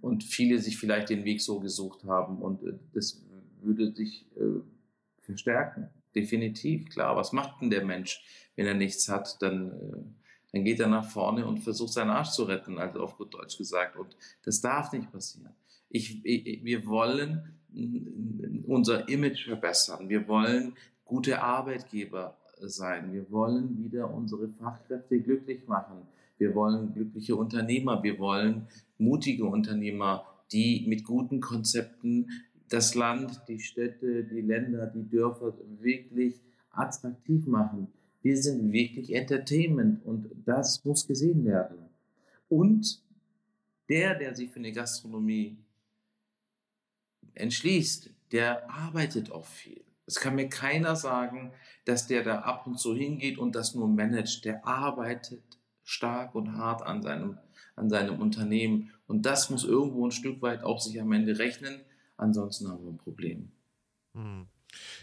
und 0.00 0.22
viele 0.22 0.58
sich 0.58 0.76
vielleicht 0.76 1.08
den 1.08 1.24
Weg 1.24 1.40
so 1.40 1.60
gesucht 1.60 2.04
haben 2.04 2.42
und 2.42 2.62
äh, 2.62 2.74
das 2.92 3.22
würde 3.62 3.94
sich 3.94 4.26
äh, 4.36 4.60
verstärken. 5.22 5.88
Definitiv, 6.14 6.90
klar. 6.90 7.16
Was 7.16 7.32
macht 7.32 7.62
denn 7.62 7.70
der 7.70 7.86
Mensch, 7.86 8.22
wenn 8.54 8.66
er 8.66 8.74
nichts 8.74 9.08
hat? 9.08 9.40
Dann 9.40 10.14
dann 10.54 10.62
geht 10.62 10.78
er 10.78 10.86
nach 10.86 11.04
vorne 11.04 11.44
und 11.44 11.58
versucht 11.58 11.92
seinen 11.92 12.10
Arsch 12.10 12.30
zu 12.30 12.44
retten, 12.44 12.78
also 12.78 13.00
auf 13.00 13.16
gut 13.16 13.34
Deutsch 13.34 13.58
gesagt. 13.58 13.96
Und 13.96 14.16
das 14.44 14.60
darf 14.60 14.92
nicht 14.92 15.10
passieren. 15.10 15.52
Ich, 15.88 16.24
ich, 16.24 16.64
wir 16.64 16.86
wollen 16.86 17.42
unser 18.64 19.08
Image 19.08 19.46
verbessern. 19.46 20.08
Wir 20.08 20.28
wollen 20.28 20.74
gute 21.04 21.42
Arbeitgeber 21.42 22.36
sein. 22.60 23.12
Wir 23.12 23.28
wollen 23.32 23.82
wieder 23.82 24.14
unsere 24.14 24.46
Fachkräfte 24.46 25.20
glücklich 25.20 25.66
machen. 25.66 26.06
Wir 26.38 26.54
wollen 26.54 26.94
glückliche 26.94 27.34
Unternehmer. 27.34 28.04
Wir 28.04 28.20
wollen 28.20 28.68
mutige 28.96 29.46
Unternehmer, 29.46 30.24
die 30.52 30.84
mit 30.86 31.02
guten 31.02 31.40
Konzepten 31.40 32.28
das 32.68 32.94
Land, 32.94 33.42
die 33.48 33.58
Städte, 33.58 34.22
die 34.22 34.40
Länder, 34.40 34.86
die 34.86 35.08
Dörfer 35.08 35.52
wirklich 35.80 36.40
attraktiv 36.70 37.44
machen. 37.48 37.88
Wir 38.24 38.38
sind 38.38 38.72
wirklich 38.72 39.14
Entertainment 39.14 40.02
und 40.02 40.30
das 40.46 40.82
muss 40.82 41.06
gesehen 41.06 41.44
werden. 41.44 41.90
Und 42.48 43.02
der, 43.90 44.14
der 44.14 44.34
sich 44.34 44.50
für 44.50 44.60
eine 44.60 44.72
Gastronomie 44.72 45.58
entschließt, 47.34 48.08
der 48.32 48.70
arbeitet 48.70 49.30
auch 49.30 49.44
viel. 49.44 49.84
Es 50.06 50.20
kann 50.20 50.36
mir 50.36 50.48
keiner 50.48 50.96
sagen, 50.96 51.52
dass 51.84 52.06
der 52.06 52.22
da 52.22 52.38
ab 52.38 52.66
und 52.66 52.78
zu 52.78 52.94
hingeht 52.94 53.36
und 53.36 53.54
das 53.54 53.74
nur 53.74 53.88
managt. 53.88 54.46
Der 54.46 54.66
arbeitet 54.66 55.42
stark 55.82 56.34
und 56.34 56.56
hart 56.56 56.80
an 56.80 57.02
seinem, 57.02 57.36
an 57.76 57.90
seinem 57.90 58.22
Unternehmen. 58.22 58.90
Und 59.06 59.26
das 59.26 59.50
muss 59.50 59.64
irgendwo 59.64 60.06
ein 60.06 60.12
Stück 60.12 60.40
weit 60.40 60.64
auch 60.64 60.80
sich 60.80 60.98
am 60.98 61.12
Ende 61.12 61.38
rechnen. 61.38 61.82
Ansonsten 62.16 62.68
haben 62.68 62.84
wir 62.84 62.92
ein 62.92 62.96
Problem. 62.96 63.52
Hm. 64.14 64.46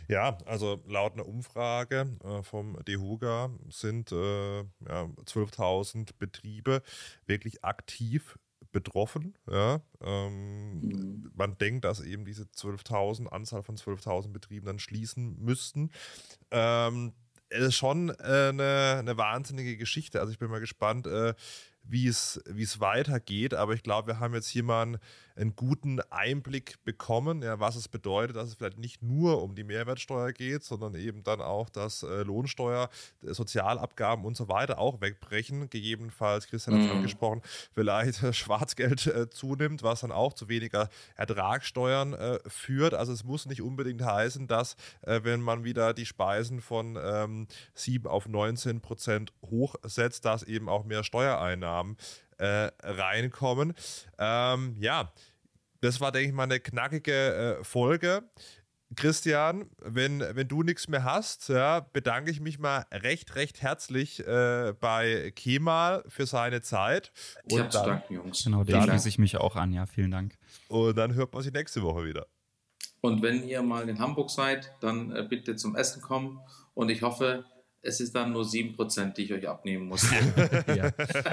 Ja, 0.08 0.38
also 0.46 0.82
laut 0.88 1.14
einer 1.14 1.28
Umfrage 1.28 2.18
äh, 2.24 2.44
vom 2.44 2.78
DEHUGA 2.86 3.52
sind 3.70 4.12
äh, 4.12 4.60
ja, 4.60 5.10
12.000 5.26 6.12
Betriebe 6.18 6.82
wirklich 7.26 7.64
aktiv 7.64 8.38
betroffen. 8.72 9.36
Ja? 9.50 9.82
Ähm, 10.02 10.80
mhm. 10.80 11.32
Man 11.36 11.58
denkt, 11.58 11.86
dass 11.86 12.02
eben 12.02 12.26
diese 12.26 12.44
12.000, 12.44 13.28
Anzahl 13.28 13.64
von 13.64 13.76
12.000 13.76 14.32
Betrieben 14.32 14.66
dann 14.66 14.80
schließen 14.80 15.38
müssten. 15.40 15.92
Ähm, 16.52 17.14
es 17.50 17.68
ist 17.68 17.76
schon 17.76 18.10
äh, 18.10 18.50
eine, 18.50 18.98
eine, 19.00 19.18
wahnsinnige 19.18 19.78
Geschichte. 19.78 20.20
Also 20.20 20.32
ich 20.32 20.40
bin 20.40 20.50
mal 20.50 20.60
gespannt, 20.60 21.06
äh, 21.08 21.34
wie 21.84 22.08
es, 22.08 22.42
wie 22.46 22.64
es 22.64 22.80
weitergeht. 22.80 23.54
Aber 23.54 23.74
ich 23.74 23.84
glaube, 23.84 24.08
wir 24.08 24.20
haben 24.20 24.34
jetzt 24.34 24.48
hier 24.48 24.64
mal 24.64 24.84
einen, 24.84 24.98
einen, 25.36 25.56
guten 25.56 26.00
Einblick 26.10 26.84
bekommen, 26.84 27.41
ja, 27.41 27.60
was 27.60 27.76
es 27.76 27.88
bedeutet, 27.88 28.36
dass 28.36 28.50
es 28.50 28.56
vielleicht 28.56 28.80
nicht 28.80 29.02
nur 29.02 29.41
um 29.41 29.56
die 29.56 29.63
Mehrwertsteuer 29.63 30.32
geht, 30.32 30.63
sondern 30.63 30.96
eben 30.96 31.24
dann 31.24 31.41
auch, 31.41 31.70
dass 31.70 32.04
äh, 32.04 32.24
Lohnsteuer, 32.24 32.89
äh, 33.24 33.34
Sozialabgaben 33.34 34.26
und 34.26 34.36
so 34.36 34.48
weiter 34.48 34.80
auch 34.80 35.02
wegbrechen. 35.02 35.70
Gegebenenfalls, 35.70 36.48
Christian 36.48 36.76
hat 36.76 36.84
es 36.84 36.89
mhm. 36.89 36.98
angesprochen, 36.98 37.41
vielleicht 37.74 38.24
äh, 38.24 38.34
Schwarzgeld 38.34 39.08
äh, 39.08 39.30
zunimmt, 39.30 39.84
was 39.84 40.02
dann 40.02 40.12
auch 40.12 40.34
zu 40.34 40.50
weniger 40.50 40.89
Ertragssteuern 41.15 42.13
äh, 42.13 42.39
führt. 42.48 42.94
Also 42.94 43.13
es 43.13 43.24
muss 43.24 43.46
nicht 43.46 43.62
unbedingt 43.62 44.02
heißen, 44.04 44.48
dass 44.48 44.76
äh, 45.02 45.22
wenn 45.24 45.41
man 45.41 45.63
wieder 45.63 45.94
die 45.94 46.06
Speisen 46.06 46.62
von 46.62 46.98
ähm, 47.02 47.48
7 47.76 48.08
auf 48.08 48.28
19 48.28 48.82
Prozent 48.82 49.34
hochsetzt, 49.44 50.26
dass 50.26 50.44
eben 50.44 50.70
auch 50.70 50.86
mehr 50.86 51.04
Steuereinnahmen 51.04 51.98
äh, 52.42 52.72
reinkommen. 52.84 53.74
Ähm, 54.18 54.76
ja, 54.80 55.12
das 55.82 56.02
war, 56.02 56.12
denke 56.12 56.30
ich 56.30 56.34
mal, 56.34 56.44
eine 56.44 56.60
knackige 56.60 57.60
äh, 57.60 57.64
Folge. 57.64 58.24
Christian, 58.96 59.70
wenn, 59.82 60.20
wenn 60.20 60.48
du 60.50 60.64
nichts 60.64 60.90
mehr 60.90 61.06
hast, 61.06 61.48
ja, 61.48 61.80
bedanke 61.80 62.30
ich 62.30 62.42
mich 62.42 62.60
mal 62.60 62.86
recht, 62.92 63.36
recht 63.36 63.62
herzlich 63.62 64.26
äh, 64.28 64.74
bei 64.78 65.32
Kemal 65.34 66.04
für 66.10 66.26
seine 66.26 66.62
Zeit. 66.62 67.14
Ich 67.46 67.58
habe 67.58 67.70
zu 67.70 67.84
danken, 67.84 68.14
Jungs. 68.16 68.44
Genau, 68.44 68.66
dem 68.66 68.82
schließe 68.82 69.08
ich 69.08 69.18
mich 69.18 69.38
auch 69.38 69.56
an, 69.56 69.72
ja, 69.72 69.86
vielen 69.86 70.12
Dank. 70.12 70.38
Und 70.68 70.98
dann 70.98 71.14
hört 71.14 71.34
man 71.34 71.42
sich 71.42 71.54
nächste 71.54 71.84
Woche 71.84 72.06
wieder. 72.06 72.28
Und 73.00 73.22
wenn 73.22 73.48
ihr 73.48 73.62
mal 73.62 73.88
in 73.88 74.00
Hamburg 74.00 74.30
seid, 74.30 74.74
dann 74.82 75.16
äh, 75.16 75.24
bitte 75.24 75.56
zum 75.56 75.76
Essen 75.76 76.02
kommen. 76.02 76.42
Und 76.74 76.90
ich 76.90 77.02
hoffe, 77.02 77.46
es 77.84 78.00
ist 78.00 78.15
dann 78.15 78.32
nur 78.32 78.44
7%, 78.44 79.13
die 79.13 79.24
ich 79.24 79.34
euch 79.34 79.48
abnehmen 79.48 79.88
muss. 79.88 80.10
ja. 80.67 80.91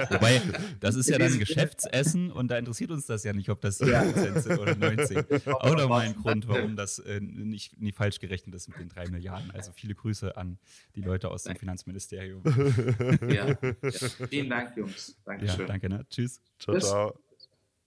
Wobei, 0.09 0.41
das 0.79 0.95
ist 0.95 1.09
ja 1.09 1.17
dann 1.17 1.37
Geschäftsessen 1.37 2.31
und 2.31 2.49
da 2.49 2.57
interessiert 2.57 2.91
uns 2.91 3.05
das 3.05 3.23
ja 3.23 3.33
nicht, 3.33 3.49
ob 3.49 3.61
das 3.61 3.81
7% 3.81 4.39
sind 4.39 4.59
oder 4.59 4.75
90. 4.75 5.47
Auch 5.47 5.75
nochmal 5.75 6.07
ein 6.07 6.15
Grund, 6.15 6.47
warum 6.47 6.75
das 6.75 6.99
äh, 6.99 7.19
nicht, 7.19 7.79
nicht 7.79 7.95
falsch 7.95 8.19
gerechnet 8.19 8.55
ist 8.55 8.67
mit 8.67 8.79
den 8.79 8.89
3 8.89 9.09
Milliarden. 9.09 9.51
Also 9.51 9.71
viele 9.71 9.95
Grüße 9.95 10.35
an 10.37 10.57
die 10.95 11.01
Leute 11.01 11.29
aus 11.29 11.43
dem 11.43 11.55
Finanzministerium. 11.55 12.43
ja. 13.29 13.47
ja. 13.49 13.57
Vielen 14.29 14.49
Dank, 14.49 14.75
Jungs. 14.75 15.15
Dankeschön. 15.25 15.59
Ja, 15.59 15.65
danke, 15.65 15.89
ne? 15.89 16.05
Tschüss. 16.09 16.41
Ciao, 16.57 16.79
ciao. 16.79 17.28